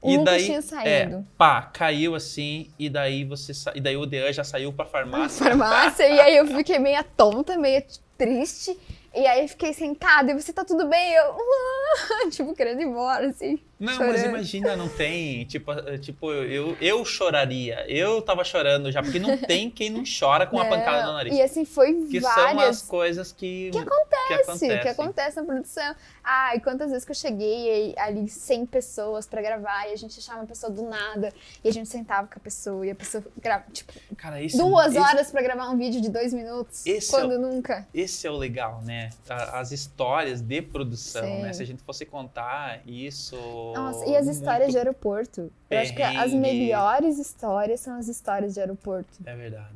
[0.01, 1.25] O E daí, tinha é, saído.
[1.37, 3.71] pá, caiu assim, e daí você sa...
[3.73, 5.43] e daí o Dean já saiu pra farmácia.
[5.45, 6.07] farmácia.
[6.07, 7.81] e aí eu fiquei meio tonta, meio
[8.17, 8.77] triste.
[9.13, 11.13] E aí fiquei sentada e você tá tudo bem?
[11.13, 11.35] Eu,
[12.31, 13.59] tipo, querendo ir embora, assim.
[13.79, 14.11] Não, chorando.
[14.11, 15.45] mas imagina, não tem.
[15.45, 17.85] Tipo, eh, tipo eu, eu choraria.
[17.89, 21.13] Eu tava chorando já, porque não tem quem não chora com uma Não, pancada no
[21.13, 21.35] nariz.
[21.35, 22.81] E assim, foi Que são as várias.
[22.83, 25.95] coisas que, Que que acontece, que acontece na produção.
[26.55, 30.39] E quantas vezes que eu cheguei ali 100 pessoas pra gravar e a gente achava
[30.39, 33.65] uma pessoa do nada e a gente sentava com a pessoa e a pessoa grava,
[33.73, 36.85] tipo, Cara, duas esse, horas pra gravar um vídeo de dois minutos.
[36.85, 37.87] Esse é quando nunca.
[37.93, 39.09] Esse é o legal, né?
[39.27, 41.41] As histórias de produção, Sim.
[41.41, 41.53] né?
[41.53, 43.35] Se a gente fosse contar isso.
[43.73, 45.51] Nossa, e as histórias de aeroporto.
[45.69, 49.13] Eu acho que as melhores histórias são as histórias de aeroporto.
[49.25, 49.73] É verdade.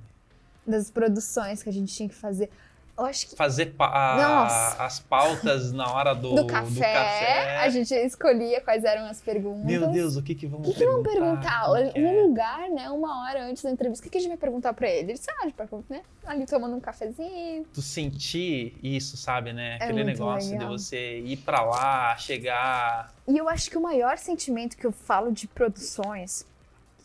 [0.66, 2.50] Das produções que a gente tinha que fazer.
[2.98, 7.94] Eu acho que Fazer pa- a- as pautas na hora do, do, café, a gente
[7.94, 9.66] escolhia quais eram as perguntas.
[9.66, 11.66] Meu Deus, o que que vamos O que, que vamos perguntar?
[11.94, 12.22] Que Um é?
[12.24, 12.90] lugar, né?
[12.90, 14.02] Uma hora antes da entrevista.
[14.02, 15.12] O que, que a gente vai perguntar pra ele?
[15.12, 15.54] Ele sabe,
[15.90, 16.02] né?
[16.26, 17.66] Ali tomando um cafezinho.
[17.72, 19.76] tu sentir isso, sabe, né?
[19.76, 20.70] Aquele muito negócio legal.
[20.70, 23.14] de você ir pra lá, chegar.
[23.28, 26.46] E eu acho que o maior sentimento que eu falo de produções,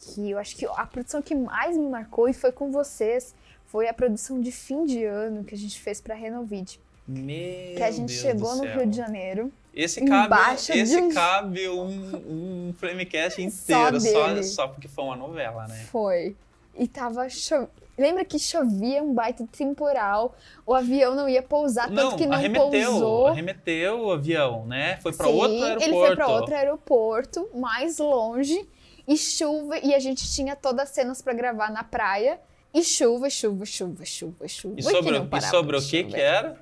[0.01, 3.35] que eu acho que a produção que mais me marcou e foi com vocês,
[3.73, 6.79] foi a produção de fim de ano que a gente fez pra Renovid.
[7.09, 8.65] Meu que a gente Deus chegou no.
[8.65, 9.51] Rio de Janeiro.
[9.75, 10.37] Esse cabe,
[10.79, 14.43] esse um- cabe um, um framecast Só inteiro, só, dele.
[14.45, 15.87] só porque foi uma novela, né?
[15.91, 16.37] Foi.
[16.79, 17.67] E tava cho...
[17.97, 20.35] Lembra que chovia um baita temporal,
[20.67, 23.27] o avião não ia pousar, tanto Não, que não arremeteu, pousou.
[23.29, 24.97] arremeteu o avião, né?
[25.03, 25.83] Foi pra Sim, outro aeroporto.
[25.85, 28.67] ele foi pra outro aeroporto, mais longe,
[29.07, 32.41] e chuva, e a gente tinha todas as cenas pra gravar na praia,
[32.75, 34.75] e chuva, chuva, chuva, chuva, chuva.
[34.79, 36.57] E sobre, e sobre o que que era?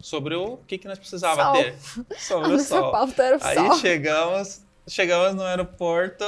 [0.00, 1.52] sobre o que, que nós precisava Sol.
[1.54, 1.76] ter.
[2.18, 2.90] Sobre o sol.
[2.90, 3.74] pauta era o Aí sol.
[3.78, 6.24] chegamos, chegamos no aeroporto.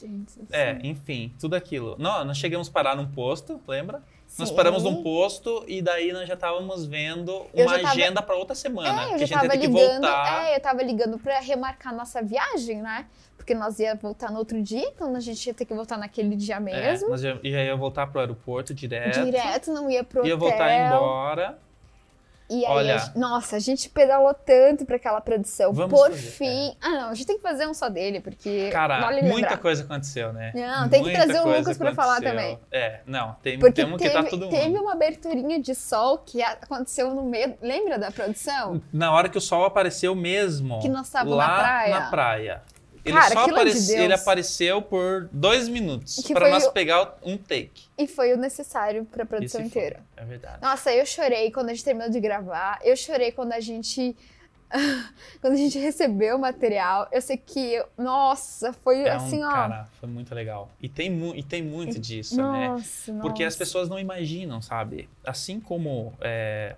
[0.00, 1.96] Gente, É, enfim, tudo aquilo.
[1.98, 4.02] Não, nós chegamos a parar num posto, lembra?
[4.38, 4.54] Nós Sim.
[4.56, 8.34] paramos num posto e daí nós já estávamos vendo Eu uma já tava- agenda para
[8.34, 9.02] outra semana.
[9.02, 9.92] É, eu que a já gente tava ligando.
[10.00, 10.44] voltar.
[10.46, 13.06] É, eu tava ligando pra remarcar nossa viagem, né?
[13.42, 16.36] Porque nós ia voltar no outro dia, então a gente ia ter que voltar naquele
[16.36, 17.08] dia É, mesmo.
[17.10, 19.24] nós já, já ia voltar pro aeroporto direto.
[19.24, 20.48] Direto, não ia pro Ia hotel.
[20.48, 21.58] voltar embora.
[22.50, 22.94] E aí, Olha.
[22.96, 25.72] a gente- nossa, a gente pedalou tanto pra aquela produção.
[25.72, 26.76] Vamos Por fazer, fim.
[26.82, 28.68] Ah, não, a gente tem que fazer um só dele, porque.
[28.70, 30.52] Cara, vale muita coisa aconteceu, né?
[30.54, 32.58] Não, tem que Muita trazer o Lucas pra falar também.
[32.70, 34.50] É, não, tem, Porque temos que teve, estar todo mundo.
[34.54, 37.54] teve uma aberturinha de sol que aconteceu no meio.
[37.62, 38.82] Lembra da produção?
[38.92, 40.78] Na hora que o sol apareceu mesmo.
[40.80, 42.00] Que nós estávamos lá na praia.
[42.00, 42.62] na praia.
[43.04, 47.84] Ele Cara, só de ele apareceu por dois minutos para nós o- pegar um take.
[47.98, 50.04] E foi o necessário pra produção Esse foi, inteira.
[50.16, 50.58] É verdade.
[50.62, 52.78] Nossa, eu chorei quando a gente terminou de gravar.
[52.82, 54.16] Eu chorei quando a gente.
[55.40, 57.08] quando a gente recebeu o material.
[57.10, 57.84] Eu sei que.
[57.98, 59.50] Nossa, foi É assim, um, ó.
[59.50, 60.70] cara, foi muito legal.
[60.80, 62.68] E tem, mu e tem muito disso, né?
[62.68, 65.08] nossa, Porque as pessoas não imaginam, sabe?
[65.26, 66.76] Assim como é,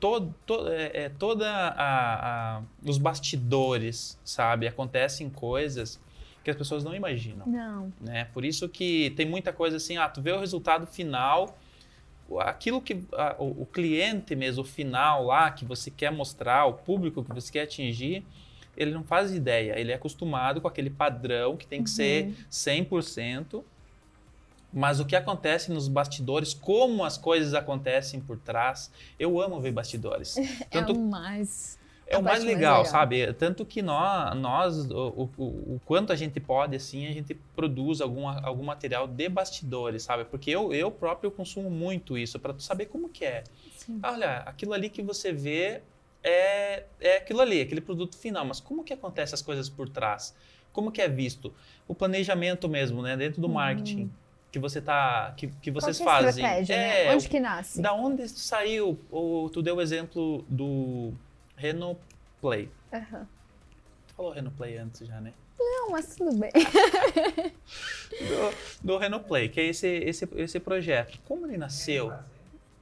[0.00, 4.66] todo, to- é, é, toda a, a- os bastidores, sabe?
[4.66, 6.00] Acontecem coisas
[6.44, 7.92] que as pessoas não imaginam, Não.
[8.00, 8.24] né?
[8.34, 11.56] Por isso que tem muita coisa assim, ah, tu vê o resultado final,
[12.40, 16.74] aquilo que a- o, o cliente mesmo, o final lá que você quer mostrar, o
[16.74, 18.24] público que você quer atingir,
[18.76, 23.62] ele não faz ideia, ele é acostumado com aquele padrão que tem que ser 100%,
[24.72, 29.72] mas o que acontece nos bastidores, como as coisas acontecem por trás, eu amo ver
[29.72, 30.36] bastidores.
[30.70, 31.78] Tanto é o mais.
[32.06, 32.90] é o mais parte mais legal, legal.
[32.90, 33.32] sabe?
[33.34, 35.44] Tanto que nós, nós o, o,
[35.74, 40.24] o quanto a gente pode, assim, a gente produz algum, algum material de bastidores, sabe?
[40.24, 43.44] Porque eu, eu próprio consumo muito isso, para tu saber como que é.
[43.76, 44.00] Sim.
[44.02, 45.82] Olha, aquilo ali que você vê
[46.24, 50.34] é, é aquilo ali, aquele produto final, mas como que acontece as coisas por trás?
[50.72, 51.52] Como que é visto?
[51.86, 53.14] O planejamento mesmo, né?
[53.14, 54.10] Dentro do marketing
[54.52, 56.04] que você tá, que, que vocês Uhum.
[56.04, 56.44] Qual que é fazem.
[56.44, 57.14] estratégia, é, né?
[57.14, 57.80] Onde que nasce?
[57.80, 59.00] da onde saiu?
[59.10, 61.12] O, tu deu o exemplo do
[61.56, 61.98] Renault
[62.40, 62.68] Play.
[62.92, 63.26] Aham.
[64.06, 65.32] Tu falou Renault Play antes já, né?
[65.58, 66.50] Não, mas tudo bem.
[68.12, 71.18] Do, do Renault Play, que é esse, esse, esse projeto.
[71.24, 72.12] Como ele nasceu?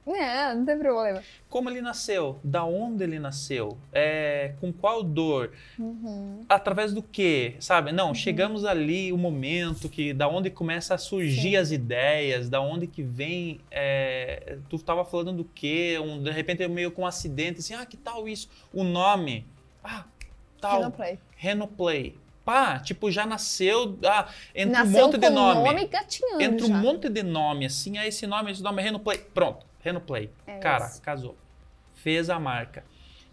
[0.05, 1.21] Não, não tem problema.
[1.47, 2.39] Como ele nasceu?
[2.43, 3.77] Da onde ele nasceu?
[3.93, 5.51] É, com qual dor?
[5.77, 6.43] Uhum.
[6.49, 7.55] Através do quê?
[7.59, 7.91] Sabe?
[7.91, 11.55] Não, chegamos ali o momento que da onde começa a surgir Sim.
[11.57, 13.59] as ideias, da onde que vem.
[13.69, 15.99] é, tu estava falando do quê?
[16.01, 18.49] Um, de repente meio com um acidente, assim, ah, que tal isso?
[18.73, 19.45] O nome.
[19.83, 20.05] Ah,
[20.59, 20.77] tal.
[20.77, 21.19] Renault Play.
[21.35, 22.17] Renault Play.
[22.43, 23.99] Pá, tipo, já nasceu.
[24.03, 25.63] Ah, entre Nasceu um monte de nome.
[25.63, 25.89] nome
[26.39, 26.73] entre já.
[26.73, 29.19] um monte de nome, assim, aí esse nome, esse nome é Renault Play.
[29.33, 30.29] Pronto, Renault Play.
[30.47, 31.01] É Cara, isso.
[31.01, 31.35] casou.
[31.95, 32.83] Fez a marca.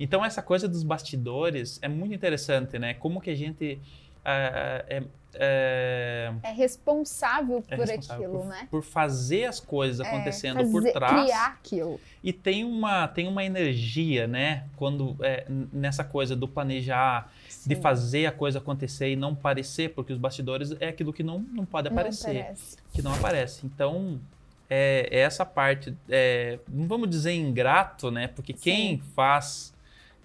[0.00, 2.94] Então, essa coisa dos bastidores é muito interessante, né?
[2.94, 3.80] Como que a gente
[4.24, 5.02] ah, é,
[5.34, 8.68] é, É responsável é por responsável aquilo, por, né?
[8.70, 11.22] por fazer as coisas É, acontecendo por fazer- trás.
[11.24, 12.00] Criar aquilo.
[12.22, 14.64] E tem uma, tem uma energia, né?
[14.76, 17.32] Quando é, nessa coisa do planejar,
[17.66, 17.80] de Sim.
[17.80, 21.64] fazer a coisa acontecer e não parecer, porque os bastidores é aquilo que não, não
[21.64, 22.76] pode Não aparecer, parece.
[22.92, 23.66] que não aparece.
[23.66, 24.20] Então,
[24.68, 28.28] é, é essa parte, é, não vamos dizer ingrato, né?
[28.28, 29.74] Porque quem faz,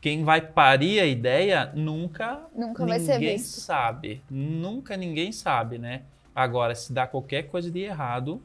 [0.02, 4.22] quem vai parir a ideia, nunca, Nunca vai ser ninguém sabe.
[4.30, 6.04] Nunca ninguém sabe, né?
[6.36, 8.42] Agora, se dá qualquer coisa de errado,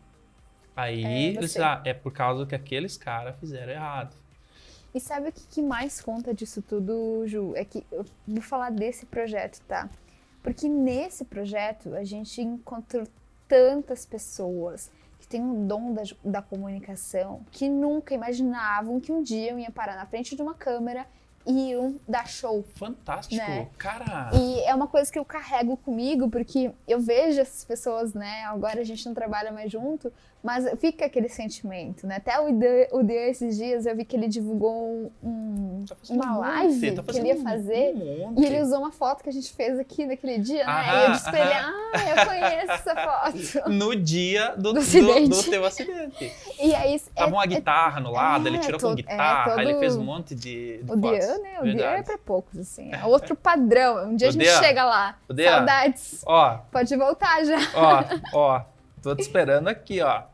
[0.76, 1.61] aí É você.
[1.61, 4.14] ah, é por causa que aqueles caras fizeram errado.
[4.94, 7.53] E sabe o que, mais conta disso tudo, Ju?
[7.55, 9.88] É que eu vou falar desse projeto, tá?
[10.42, 13.07] Porque nesse projeto a gente encontrou
[13.46, 14.90] tantas pessoas
[15.28, 19.96] têm um dom da, da comunicação que nunca imaginavam que um dia eu ia parar
[19.96, 21.06] na frente de uma câmera
[21.46, 22.62] e iam dar show.
[22.74, 23.42] Fantástico.
[23.42, 23.68] Né?
[23.78, 28.44] Cara, E é uma coisa que eu carrego comigo, porque eu vejo essas pessoas, né?
[28.44, 30.12] Agora a gente não trabalha mais junto,
[30.43, 32.16] mas fica aquele sentimento, né?
[32.16, 35.97] Até o Idan, o Idan esses dias eu vi que ele divulgou um- um- tá
[36.11, 37.95] uma um live tá que ele ia um fazer.
[37.95, 38.41] monte.
[38.41, 40.84] E ele usou uma foto que a gente fez aqui naquele dia, né?
[40.86, 43.68] E eu disse pra ele, ah, eu conheço essa foto.
[43.68, 45.28] No dia do, Do do, acidente.
[45.30, 46.32] do teu acidente.
[46.61, 47.01] E aí.
[47.14, 49.78] Tava uma é- guitarra no lado, ele é, tirou todo- com é, guitarra, todo- ele
[49.78, 50.97] fez um monte de, de O.
[50.97, 51.61] Dian, né?
[51.61, 52.93] O Dian é pra poucos, assim.
[52.93, 54.09] É outro padrão.
[54.11, 55.18] Um dia O a gente chega lá.
[55.28, 56.22] Saudades.
[56.26, 57.57] Ó, Pode voltar já.
[57.74, 58.62] ó, ó.
[59.03, 60.24] Tô te esperando aqui, ó.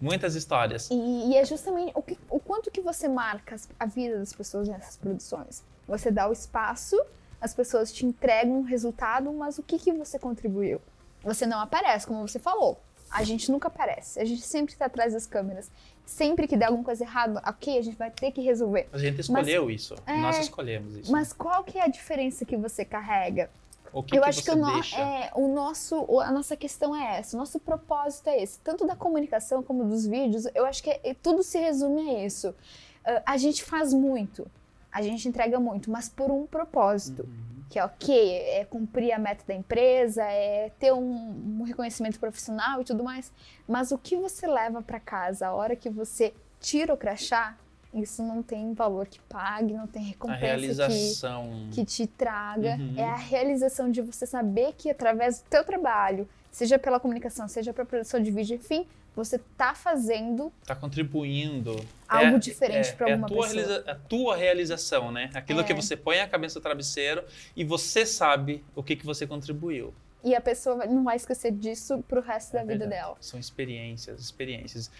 [0.00, 0.90] Muitas histórias.
[0.90, 0.94] E,
[1.30, 4.96] e é justamente o, que- o quanto que você marca a vida das pessoas nessas
[4.96, 5.62] produções.
[5.88, 7.00] Você dá o espaço,
[7.40, 10.80] as pessoas te entregam um resultado, mas o que, que você contribuiu?
[11.22, 12.78] Você não aparece, como você falou.
[13.10, 14.20] a gente nunca aparece.
[14.20, 15.70] A gente sempre está atrás das câmeras.
[16.04, 18.88] Sempre que der alguma coisa errada, ok, a gente vai ter que resolver.
[18.92, 19.94] A gente escolheu mas, isso.
[20.06, 21.10] É, Nós escolhemos isso.
[21.10, 23.48] Mas qual que é a diferença que você carrega?
[23.96, 27.16] O que Eu que acho que o, no, é, o nosso, a nossa questão é
[27.16, 28.58] essa, o nosso propósito é esse.
[28.60, 32.50] Tanto da comunicação como dos vídeos, eu acho que é, tudo se resume a isso.
[32.50, 34.46] Uh, a gente faz muito,
[34.92, 37.22] a gente entrega muito, mas por um propósito.
[37.22, 37.64] Uhum.
[37.70, 42.82] Que é ok, é cumprir a meta da empresa, é ter um, um reconhecimento profissional
[42.82, 43.32] e tudo mais.
[43.66, 47.56] Mas o que você leva para casa a hora que você tira o crachá,
[47.96, 52.76] isso não tem valor que pague, não tem recompensa que, que te traga.
[52.76, 52.94] Uhum.
[52.96, 57.72] É a realização de você saber que através do teu trabalho, seja pela comunicação, seja
[57.72, 60.52] pela produção de vídeo, enfim, você está fazendo.
[60.60, 61.74] Está contribuindo.
[62.06, 63.64] Algo é, diferente é, para alguma é a tua pessoa.
[63.64, 65.30] Realiza, a tua realização, né?
[65.34, 65.74] Aquilo que é.
[65.74, 67.24] você põe a cabeça no travesseiro
[67.56, 69.94] e você sabe o que, que você contribuiu.
[70.26, 73.16] E a pessoa não vai esquecer disso pro resto da é vida dela.
[73.20, 74.90] São experiências, experiências.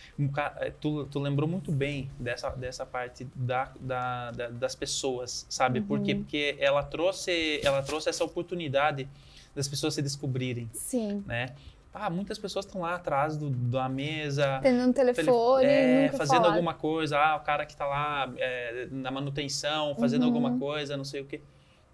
[0.61, 5.81] É, tu, tu lembrou muito bem dessa, dessa parte da, da, da das pessoas, sabe?
[5.81, 5.87] Uhum.
[5.87, 6.15] Por quê?
[6.15, 9.09] Porque ela trouxe, ela trouxe essa oportunidade
[9.53, 10.71] das pessoas se descobrirem.
[10.73, 11.25] Sim.
[11.27, 11.57] Né?
[11.93, 14.61] Ah, muitas pessoas estão lá atrás do, da mesa.
[14.63, 17.19] Tendo um telefone, é, fazendo alguma coisa.
[17.19, 20.29] Ah, o cara que está lá é, na manutenção, fazendo uhum.
[20.29, 21.41] alguma coisa, não sei o quê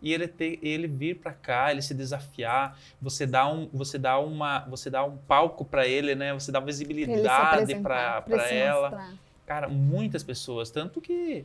[0.03, 4.19] e ele ter, ele vir para cá, ele se desafiar, você dá um, você dá
[4.19, 6.35] uma, você dá um palco para ele, né?
[6.35, 8.91] Você dá visibilidade para ela.
[8.91, 9.15] Mostrar.
[9.47, 11.45] Cara, muitas pessoas, tanto que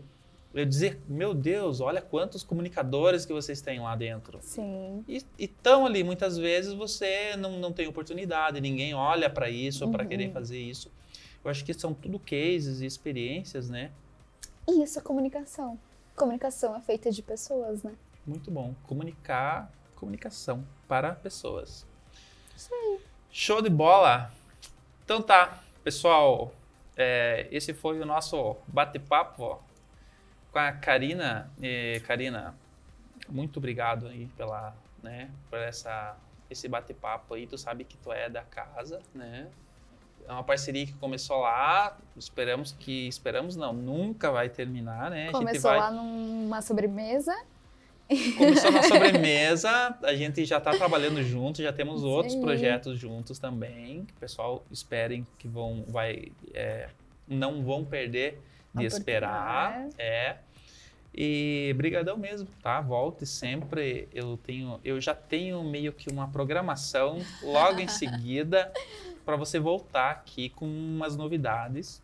[0.53, 4.39] eu dizer, meu Deus, olha quantos comunicadores que vocês têm lá dentro.
[4.41, 5.03] Sim.
[5.07, 9.91] E estão ali, muitas vezes você não, não tem oportunidade, ninguém olha para isso, uhum.
[9.91, 10.91] para querer fazer isso.
[11.43, 13.91] Eu acho que são tudo cases e experiências, né?
[14.67, 15.77] E isso é comunicação.
[16.15, 17.93] Comunicação é feita de pessoas, né?
[18.27, 18.75] Muito bom.
[18.83, 21.85] Comunicar, comunicação para pessoas.
[22.55, 22.99] Isso aí.
[23.31, 24.31] Show de bola!
[25.03, 26.51] Então tá, pessoal,
[26.95, 29.63] é, esse foi o nosso bate-papo
[30.51, 31.51] com a Karina.
[31.61, 32.55] E, Karina,
[33.29, 36.17] muito obrigado aí pela, né, por essa,
[36.49, 37.47] esse bate-papo aí.
[37.47, 39.47] Tu sabe que tu é da casa, né?
[40.27, 45.31] É uma parceria que começou lá, esperamos que, esperamos não, nunca vai terminar, né?
[45.31, 45.79] Começou vai...
[45.79, 47.33] lá numa sobremesa
[48.37, 52.07] Começou na sobremesa, a gente já está trabalhando junto, já temos Sim.
[52.07, 54.05] outros projetos juntos também.
[54.05, 56.89] Que o pessoal esperem que vão, vai, é,
[57.27, 58.39] não vão perder
[58.73, 59.87] de esperar.
[59.97, 60.37] É.
[61.13, 62.79] E brigadão mesmo, tá?
[62.79, 64.07] Volte sempre.
[64.13, 68.71] Eu tenho, eu já tenho meio que uma programação logo em seguida
[69.25, 72.01] para você voltar aqui com umas novidades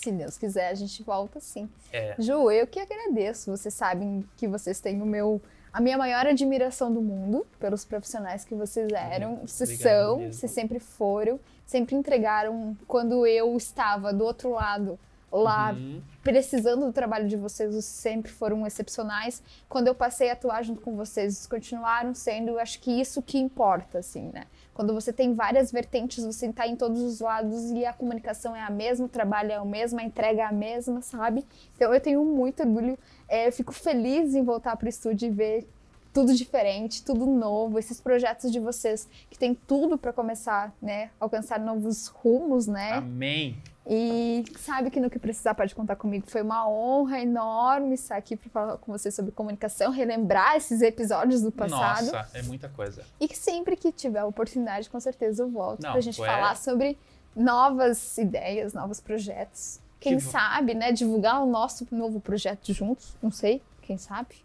[0.00, 1.68] se Deus quiser, a gente volta sim.
[1.92, 2.14] É.
[2.18, 3.54] Ju, eu que agradeço.
[3.54, 8.42] Vocês sabem que vocês têm o meu, a minha maior admiração do mundo pelos profissionais
[8.42, 9.36] que vocês eram.
[9.46, 10.32] Vocês são, mesmo.
[10.32, 14.98] vocês sempre foram, sempre entregaram quando eu estava do outro lado
[15.30, 16.00] lá uhum.
[16.22, 19.42] Precisando do trabalho de vocês, vocês sempre foram excepcionais.
[19.68, 23.38] Quando eu passei a atuar junto com vocês, vocês continuaram sendo, acho que isso que
[23.38, 24.46] importa, assim, né?
[24.74, 28.62] Quando você tem várias vertentes, você está em todos os lados e a comunicação é
[28.62, 31.44] a mesma, o trabalho é o mesmo, a entrega é a mesma, sabe?
[31.76, 32.98] Então eu tenho muito orgulho,
[33.28, 35.68] é, eu fico feliz em voltar para o estúdio e ver
[36.12, 41.60] tudo diferente, tudo novo, esses projetos de vocês que tem tudo para começar, né, alcançar
[41.60, 42.94] novos rumos, né?
[42.94, 43.56] Amém.
[43.92, 46.24] E sabe que no que precisar pode contar comigo.
[46.30, 51.42] Foi uma honra enorme estar aqui para falar com você sobre comunicação, relembrar esses episódios
[51.42, 52.04] do passado.
[52.12, 53.02] Nossa, é muita coisa.
[53.18, 56.24] E que sempre que tiver oportunidade, com certeza eu volto para a gente é...
[56.24, 56.96] falar sobre
[57.34, 59.80] novas ideias, novos projetos.
[59.98, 60.22] Quem que...
[60.22, 64.36] sabe, né, divulgar o nosso novo projeto juntos, não sei, quem sabe.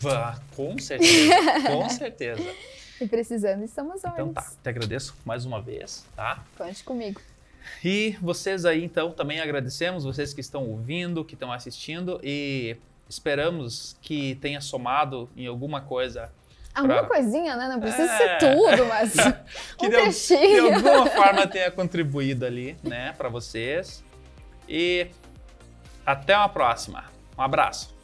[0.00, 1.34] Vá, com certeza,
[1.68, 2.54] com certeza.
[3.00, 4.14] E precisando, estamos onde?
[4.14, 6.42] Então tá, te agradeço mais uma vez, tá?
[6.56, 7.20] Conte comigo.
[7.84, 12.76] E vocês aí, então, também agradecemos, vocês que estão ouvindo, que estão assistindo e
[13.08, 16.30] esperamos que tenha somado em alguma coisa.
[16.74, 17.16] Alguma pra...
[17.16, 17.68] coisinha, né?
[17.68, 18.16] Não precisa é...
[18.16, 19.14] ser tudo, mas
[19.78, 24.04] que um de, de alguma forma tenha contribuído ali, né, para vocês.
[24.68, 25.08] E
[26.04, 27.04] até uma próxima.
[27.36, 27.97] Um abraço.